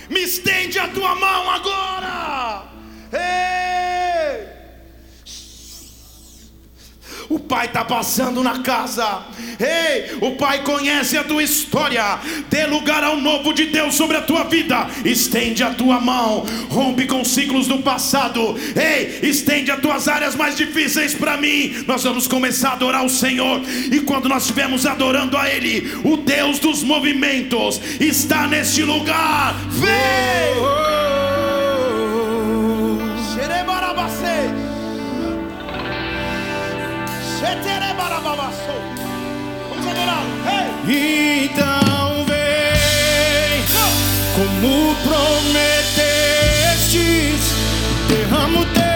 [0.09, 2.63] me estende a tua mão agora.
[3.13, 4.58] Ei!
[7.29, 9.23] O Pai está passando na casa.
[9.61, 12.19] Ei, o Pai conhece a tua história.
[12.49, 14.89] Dê lugar ao novo de Deus sobre a tua vida.
[15.05, 16.47] Estende a tua mão.
[16.71, 18.57] Rompe com os ciclos do passado.
[18.75, 21.85] Ei, estende as tuas áreas mais difíceis para mim.
[21.87, 23.61] Nós vamos começar a adorar o Senhor.
[23.93, 29.55] E quando nós estivermos adorando a Ele, o Deus dos movimentos está neste lugar.
[29.69, 30.79] Vem!
[39.91, 40.25] Adorar.
[40.47, 40.67] Hey.
[41.47, 43.65] Então vem,
[44.35, 47.41] como prometestes,
[48.09, 48.88] derrama o teu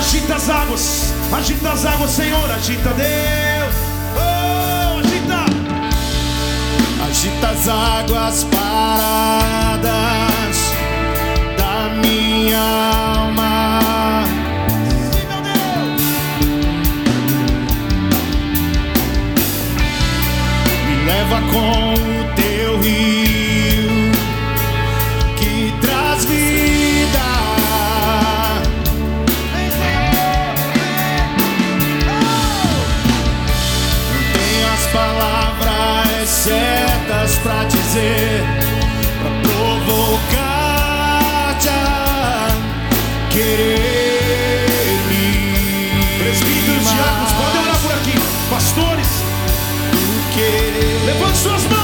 [0.00, 3.74] Agita as águas, agita as águas, Senhor, agita Deus.
[4.16, 5.44] Oh, agita.
[7.06, 9.70] Agita as águas paradas
[11.58, 12.58] da minha
[13.14, 14.24] alma.
[15.12, 16.02] Sim, meu Deus.
[20.86, 22.39] Me leva com o teu
[51.42, 51.79] Sus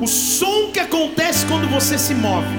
[0.00, 2.58] o som que acontece quando você se move.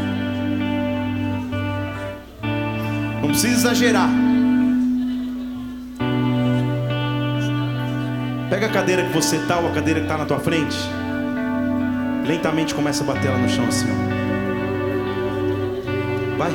[3.21, 4.09] Não precisa exagerar.
[8.49, 10.77] Pega a cadeira que você está ou a cadeira que está na tua frente.
[12.27, 13.87] Lentamente começa a bater ela no chão assim.
[13.89, 13.95] Ó.
[16.37, 16.51] Vai.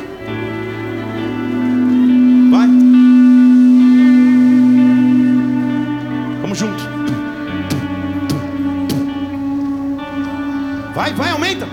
[2.50, 2.68] Vai.
[6.42, 6.95] Vamos junto.
[10.96, 11.66] Vai, vai, aumenta.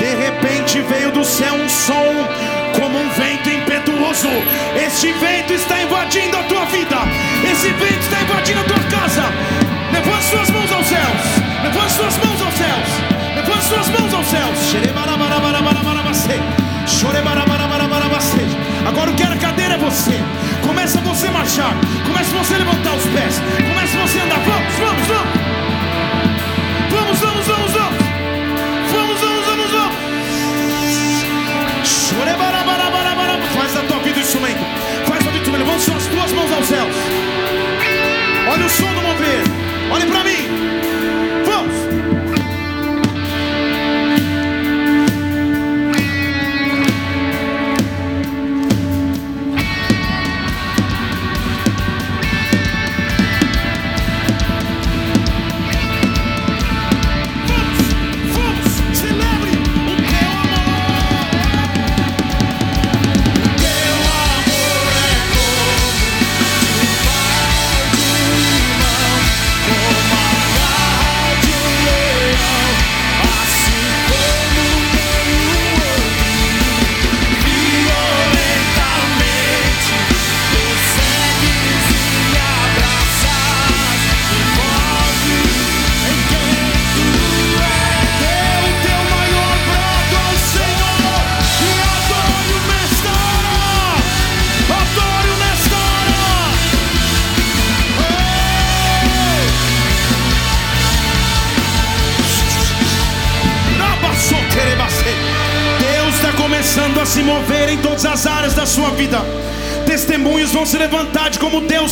[0.00, 1.94] De repente veio do céu um som
[2.74, 4.26] como um vento impetuoso.
[4.84, 6.96] Este vento está invadindo a tua vida.
[7.52, 9.22] Esse vento está invadindo a tua casa.
[9.92, 11.22] Levante suas mãos aos céus.
[11.62, 12.88] Levante suas mãos aos céus.
[13.36, 14.42] Levante suas mãos aos céus.
[18.84, 20.41] Agora eu quero a cadeira é você.
[20.82, 21.76] Começa você marchar.
[22.04, 23.40] Começa você levantar os pés.
[23.68, 24.40] Começa você andar.
[24.40, 25.30] Vamos, vamos, vamos.
[26.90, 27.94] Vamos, vamos, vamos, vamos.
[28.90, 29.94] Vamos, vamos, vamos, vamos.
[33.54, 34.58] Faz da tua vida o instrumento.
[35.06, 35.64] Faz da vida o instrumento.
[35.64, 36.96] Levanta suas duas mãos aos céus.
[38.50, 39.44] Olha o som do mover.
[39.88, 40.48] Olhe para mim.
[41.46, 41.76] Vamos,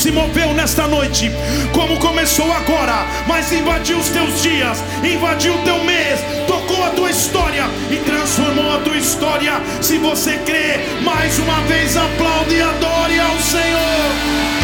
[0.00, 1.30] se moveu nesta noite,
[1.74, 7.10] como começou agora, mas invadiu os teus dias, invadiu o teu mês, tocou a tua
[7.10, 9.60] história e transformou a tua história.
[9.82, 14.59] Se você crê, mais uma vez aplaude e adore ao Senhor.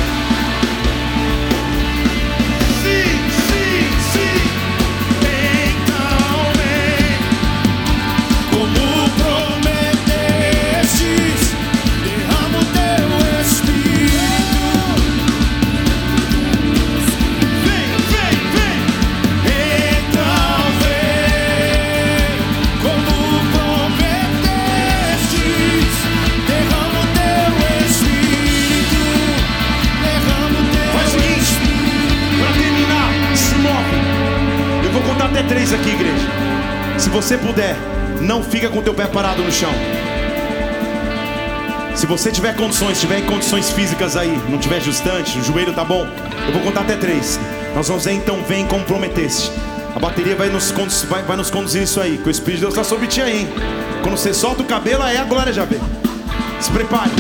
[35.37, 36.26] Até três aqui, igreja.
[36.99, 37.76] Se você puder,
[38.22, 39.70] não fica com o teu pé parado no chão.
[41.95, 46.07] Se você tiver condições, tiver condições físicas aí, não tiver justante, o joelho tá bom,
[46.47, 47.39] eu vou contar até três.
[47.74, 49.53] Nós vamos então, vem como prometeste.
[49.95, 50.72] A bateria vai nos,
[51.03, 53.41] vai, vai nos conduzir isso aí, que o Espírito de Deus está sobre ti aí,
[53.41, 53.49] hein?
[54.03, 55.80] Quando você solta o cabelo, aí a glória já vem.
[56.61, 57.11] Se prepare.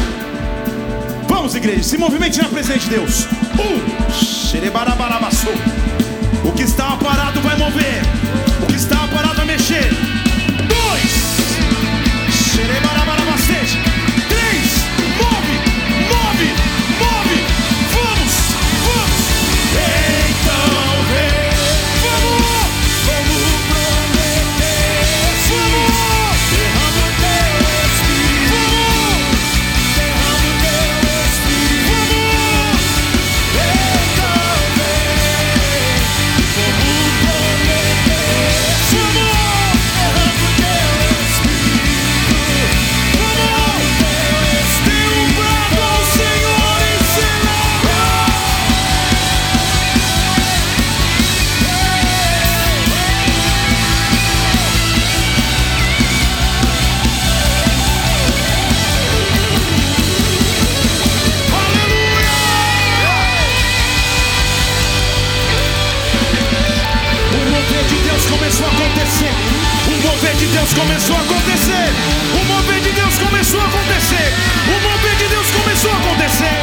[1.28, 3.26] Vamos, igreja, se movimente na presença de Deus.
[3.58, 5.50] Um, xerebarabarabaçô.
[6.46, 8.02] O que estava parado vai mover.
[8.62, 10.15] O que estava parado vai mexer.
[70.56, 71.92] Deus começou a acontecer.
[72.32, 74.32] O mover de Deus começou a acontecer.
[74.66, 76.56] O mover de Deus começou a acontecer.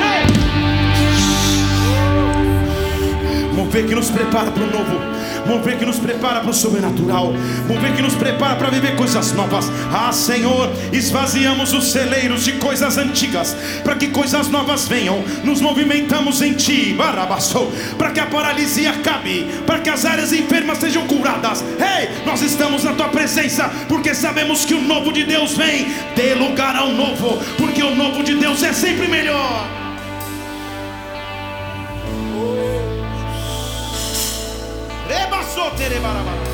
[0.00, 0.24] Ei!
[3.52, 4.98] Mover que nos prepara para o novo
[5.50, 7.32] mover que nos prepara para o sobrenatural,
[7.66, 9.70] mover que nos prepara para viver coisas novas.
[9.92, 15.22] Ah, Senhor, esvaziamos os celeiros de coisas antigas, para que coisas novas venham.
[15.42, 20.78] Nos movimentamos em Ti, barabassou, para que a paralisia acabe, para que as áreas enfermas
[20.78, 21.64] sejam curadas.
[21.78, 25.86] Ei, nós estamos na Tua presença, porque sabemos que o novo de Deus vem.
[26.14, 29.79] Dê lugar ao novo, porque o novo de Deus é sempre melhor.
[35.90, 36.49] Ere barabara.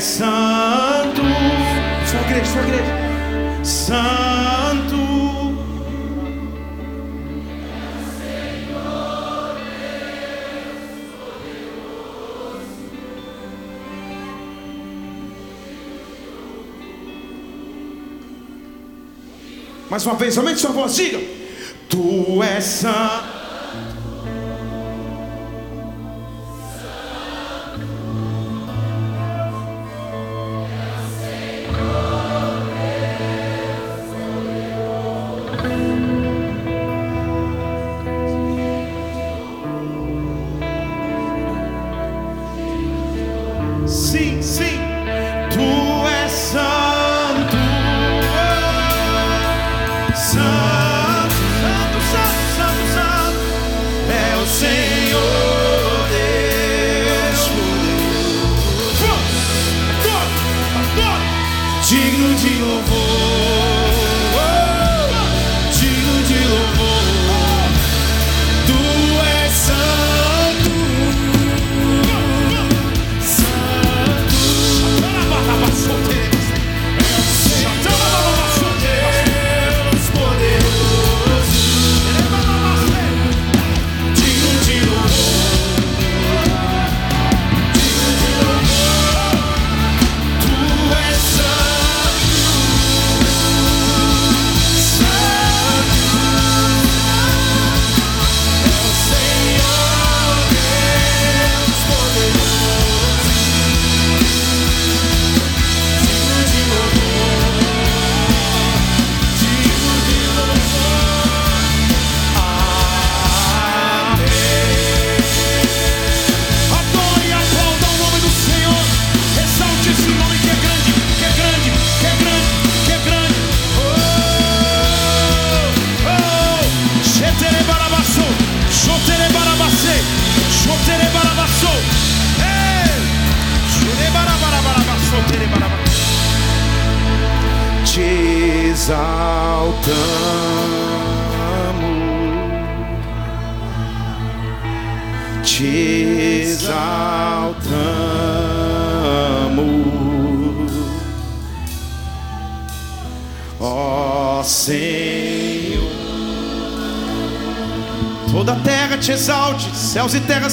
[0.00, 1.22] Santo.
[2.06, 3.64] Sua igreja, sua igreja.
[3.64, 4.98] Santo.
[19.90, 21.18] Mais uma vez, aumente sua voz, diga.
[21.88, 23.27] Tu és santo.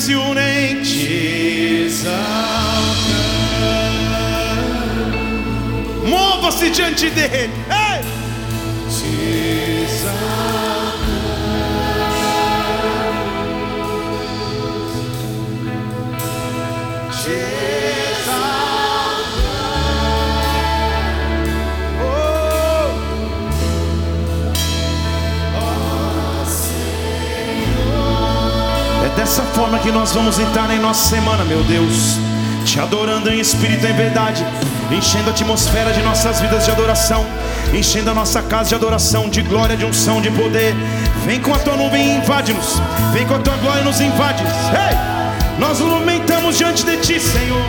[0.06, 0.45] Céus
[34.92, 37.26] enchendo a atmosfera de nossas vidas de adoração,
[37.74, 40.74] enchendo a nossa casa de adoração, de glória, de unção, de poder.
[41.26, 42.80] Vem com a tua nuvem e invade-nos,
[43.12, 44.44] vem com a tua glória e nos invade.
[44.44, 45.16] Ei!
[45.60, 47.66] Nós nos movimentamos diante de ti, Senhor.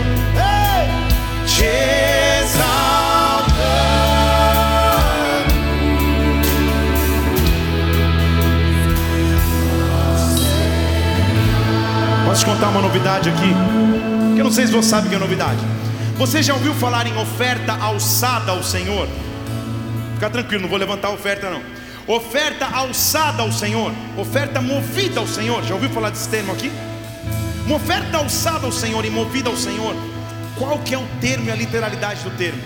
[1.45, 1.63] Te
[2.43, 3.57] exaltamos.
[12.25, 13.55] Posso te contar uma novidade aqui?
[14.35, 15.76] Que eu não sei se você sabe que é novidade.
[16.17, 19.07] Você já ouviu falar em oferta alçada ao Senhor?
[20.15, 21.61] Fica tranquilo, não vou levantar a oferta não.
[22.07, 25.63] Oferta alçada ao Senhor, oferta movida ao Senhor.
[25.63, 26.71] Já ouviu falar desse termo aqui?
[27.67, 29.95] Uma oferta alçada ao Senhor e movida ao Senhor.
[30.57, 32.63] Qual que é o termo e a literalidade do termo?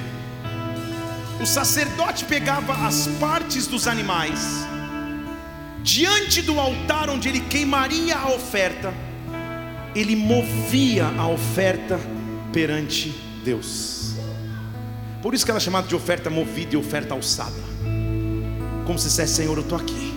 [1.42, 4.66] O sacerdote pegava as partes dos animais
[5.84, 8.94] diante do altar onde ele queimaria a oferta,
[9.94, 12.00] ele movia a oferta
[12.54, 14.14] perante Deus.
[15.22, 17.72] Por isso que ela é chamada de oferta movida e oferta alçada.
[18.86, 20.14] Como se dissesse, Senhor, eu estou aqui.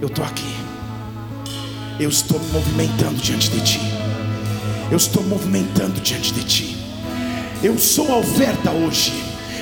[0.00, 0.56] Eu estou aqui.
[2.00, 3.80] Eu estou me movimentando diante de Ti.
[4.90, 6.76] Eu estou movimentando diante de Ti.
[7.62, 9.12] Eu sou a oferta hoje.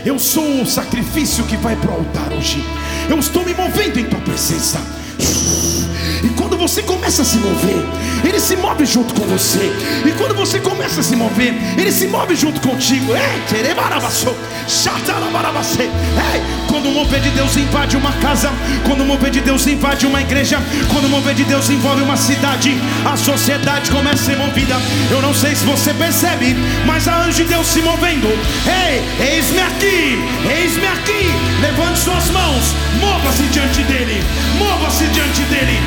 [0.05, 2.63] Eu sou o sacrifício que vai para o altar hoje.
[3.11, 4.96] Eu estou me movendo em Tua presença.
[6.47, 7.85] Quando você começa a se mover,
[8.23, 9.69] Ele se move junto com você.
[10.07, 13.17] E quando você começa a se mover, Ele se move junto contigo.
[13.17, 14.33] Ei, terebarabaçô,
[14.69, 15.83] xatarabarabacê.
[15.83, 18.53] Ei, quando o mover de Deus invade uma casa,
[18.87, 20.63] quando o mover de Deus invade uma igreja,
[20.93, 24.77] quando o mover de Deus envolve uma cidade, a sociedade começa a ser movida.
[25.11, 26.55] Eu não sei se você percebe,
[26.87, 28.29] mas há anjo de Deus se movendo.
[28.69, 29.03] Ei,
[29.35, 31.27] eis-me aqui, eis-me aqui.
[31.61, 34.23] Levante suas mãos, mova-se diante dele,
[34.59, 35.81] mova-se diante dele,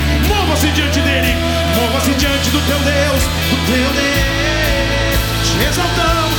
[0.49, 1.35] mova-se diante dele,
[1.75, 5.19] mova-se diante do teu Deus, do teu Deus.
[5.43, 6.33] Te exaltamos,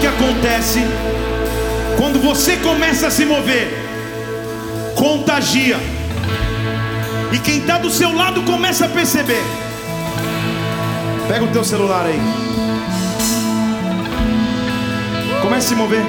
[0.00, 0.80] que acontece
[1.98, 3.68] quando você começa a se mover.
[4.96, 5.78] Contagia.
[7.32, 9.42] E quem está do seu lado começa a perceber.
[11.28, 12.18] Pega o teu celular aí.
[15.42, 16.02] Comece a se mover.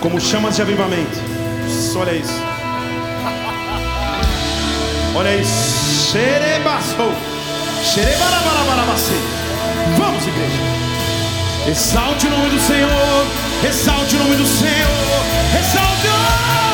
[0.00, 1.18] Como chamas de avivamento.
[1.96, 2.42] Olha isso.
[5.14, 6.10] Olha isso.
[6.10, 7.12] Xerebaçou.
[9.98, 10.84] Vamos, igreja.
[11.66, 13.26] Exalte o nome do Senhor.
[13.66, 15.24] Exalte o nome do Senhor.
[15.58, 15.94] Exalte.
[16.04, 16.73] Te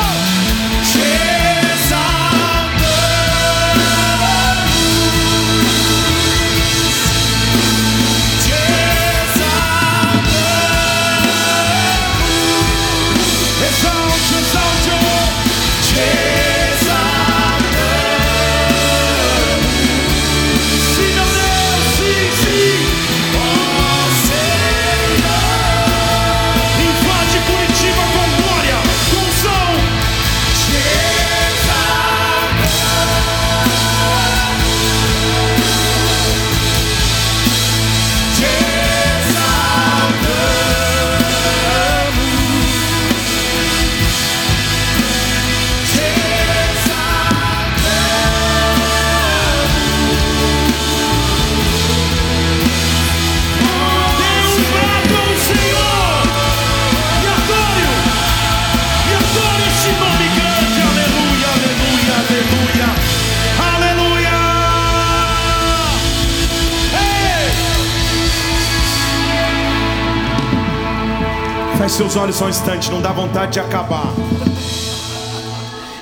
[71.91, 74.13] Feche seus olhos só um instante, não dá vontade de acabar.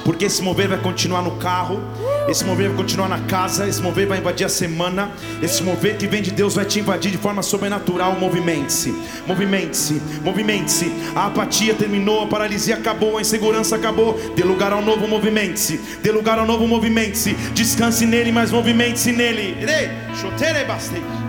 [0.03, 1.82] Porque esse mover vai continuar no carro,
[2.28, 5.10] esse mover vai continuar na casa, esse mover vai invadir a semana,
[5.41, 8.16] esse mover que vem de Deus vai te invadir de forma sobrenatural.
[8.20, 8.94] Movimente-se,
[9.26, 10.91] movimente-se, movimente-se.
[11.16, 14.14] A apatia terminou, a paralisia acabou, a insegurança acabou.
[14.36, 15.78] Dê lugar ao novo, movimente-se.
[16.03, 17.34] Dê lugar ao novo, movimente-se.
[17.56, 19.57] Descanse nele, mas movimente-se nele.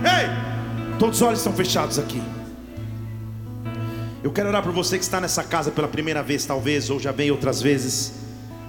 [0.03, 2.21] Ei, todos os olhos estão fechados aqui.
[4.23, 7.11] Eu quero orar por você que está nessa casa pela primeira vez, talvez, ou já
[7.11, 8.13] veio outras vezes,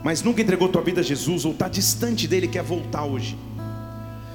[0.03, 3.37] mas nunca entregou tua vida a Jesus, ou está distante dele e quer voltar hoje.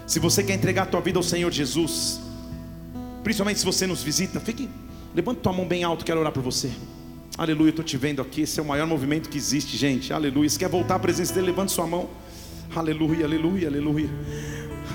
[0.06, 2.22] Se você quer entregar tua vida ao Senhor Jesus,
[3.24, 4.70] principalmente se você nos visita, fique,
[5.16, 6.70] levanta tua mão bem alto, quero orar por você.
[7.36, 10.14] Aleluia, estou te vendo aqui, esse é o maior movimento que existe, gente.
[10.14, 10.50] Aleluia.
[10.50, 12.10] Se quer voltar à presença dele, levante sua mão.
[12.76, 14.10] Aleluia, aleluia, aleluia.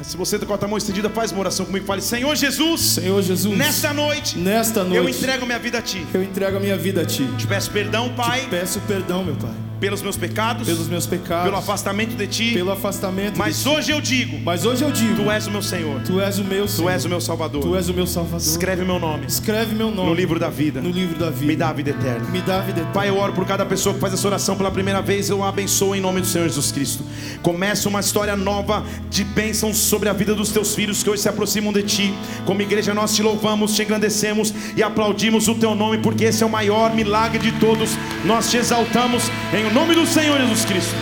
[0.03, 1.87] Se você está com a tua mão estendida, faz uma oração comigo.
[1.87, 6.07] Fale, Senhor Jesus, Senhor Jesus, nesta noite, nesta noite eu entrego minha vida a Ti.
[6.13, 7.27] eu entrego a minha vida a Ti.
[7.39, 11.57] Te peço perdão, Pai, Peço perdão, meu Pai, pelos meus pecados, pelos meus pecados, pelo
[11.57, 12.53] afastamento de Ti.
[12.53, 13.37] pelo afastamento.
[13.37, 16.39] Mas hoje eu digo: Mas hoje eu digo, Tu és o meu Senhor, Tu és
[16.39, 17.63] o meu Tu Senhor, és o meu Salvador.
[17.63, 18.47] Tu és o meu Salvador.
[18.47, 20.81] Escreve meu nome Escreve meu nome no livro da vida.
[20.81, 21.47] no livro da vida.
[21.47, 22.29] Me dá a vida eterna.
[22.29, 22.93] Me dá a vida eterna.
[22.93, 25.49] Pai, eu oro por cada pessoa que faz essa oração pela primeira vez, eu a
[25.49, 27.05] abençoo em nome do Senhor Jesus Cristo.
[27.43, 31.29] Começa uma história nova de bênçãos sobre a vida dos teus filhos que hoje se
[31.29, 32.15] aproximam de ti.
[32.47, 36.47] Como igreja, nós te louvamos, te engrandecemos e aplaudimos o teu nome, porque esse é
[36.47, 37.91] o maior milagre de todos.
[38.25, 40.95] Nós te exaltamos em nome do Senhor Jesus Cristo.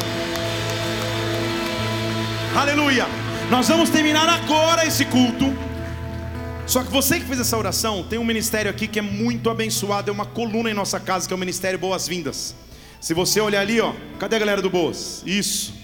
[2.55, 3.07] Aleluia.
[3.51, 5.53] Nós vamos terminar agora esse culto.
[6.67, 10.09] Só que você que fez essa oração, tem um ministério aqui que é muito abençoado,
[10.09, 12.55] é uma coluna em nossa casa, que é o Ministério Boas-Vindas.
[13.01, 15.25] Se você olhar ali, ó, cadê a galera do Boas?
[15.27, 15.75] Isso.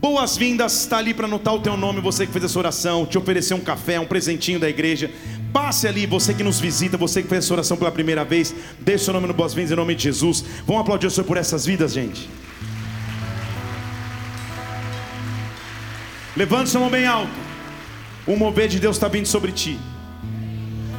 [0.00, 3.54] Boas-vindas, está ali para anotar o teu nome, você que fez essa oração, te oferecer
[3.54, 5.10] um café, um presentinho da igreja.
[5.54, 9.04] Passe ali, você que nos visita, você que fez essa oração pela primeira vez, deixe
[9.04, 10.44] seu nome no Boas-Vindas em nome de Jesus.
[10.66, 12.28] Vamos aplaudir o Senhor por essas vidas, gente.
[16.36, 17.30] Levante sua mão bem alto.
[18.26, 19.78] O mover de Deus está vindo sobre ti.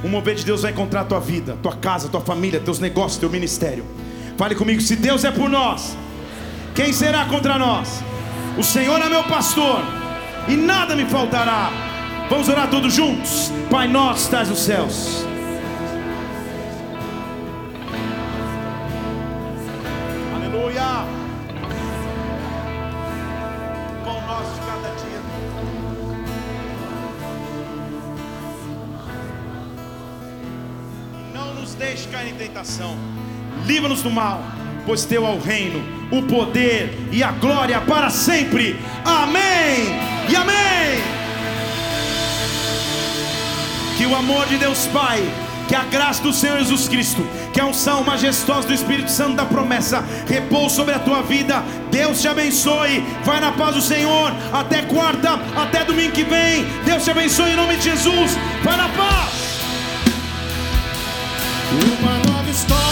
[0.01, 3.19] O mover de Deus vai encontrar a tua vida, tua casa, tua família, teus negócios,
[3.19, 3.85] teu ministério.
[4.37, 5.97] Fale comigo, se Deus é por nós,
[6.73, 8.01] quem será contra nós?
[8.57, 9.81] O Senhor é meu pastor,
[10.47, 11.94] e nada me faltará.
[12.29, 13.51] Vamos orar todos juntos?
[13.69, 15.23] Pai nosso, estás nos céus.
[20.35, 21.05] Aleluia.
[24.03, 25.21] Pão nosso de cada dia.
[31.31, 32.97] Não nos deixe cair em tentação.
[33.67, 34.41] Livra-nos do mal,
[34.85, 35.79] pois teu é o reino,
[36.11, 38.79] o poder e a glória para sempre.
[39.05, 39.93] Amém.
[40.27, 41.24] E amém.
[43.97, 45.23] Que o amor de Deus Pai,
[45.67, 49.45] que a graça do Senhor Jesus Cristo, que a unção majestosa do Espírito Santo da
[49.45, 51.63] promessa repouse sobre a tua vida.
[51.89, 53.03] Deus te abençoe.
[53.23, 54.33] Vai na paz do Senhor.
[54.53, 56.65] Até quarta, até domingo que vem.
[56.85, 58.37] Deus te abençoe em nome de Jesus.
[58.63, 59.45] Vai na paz.
[61.71, 62.85] Uma nova história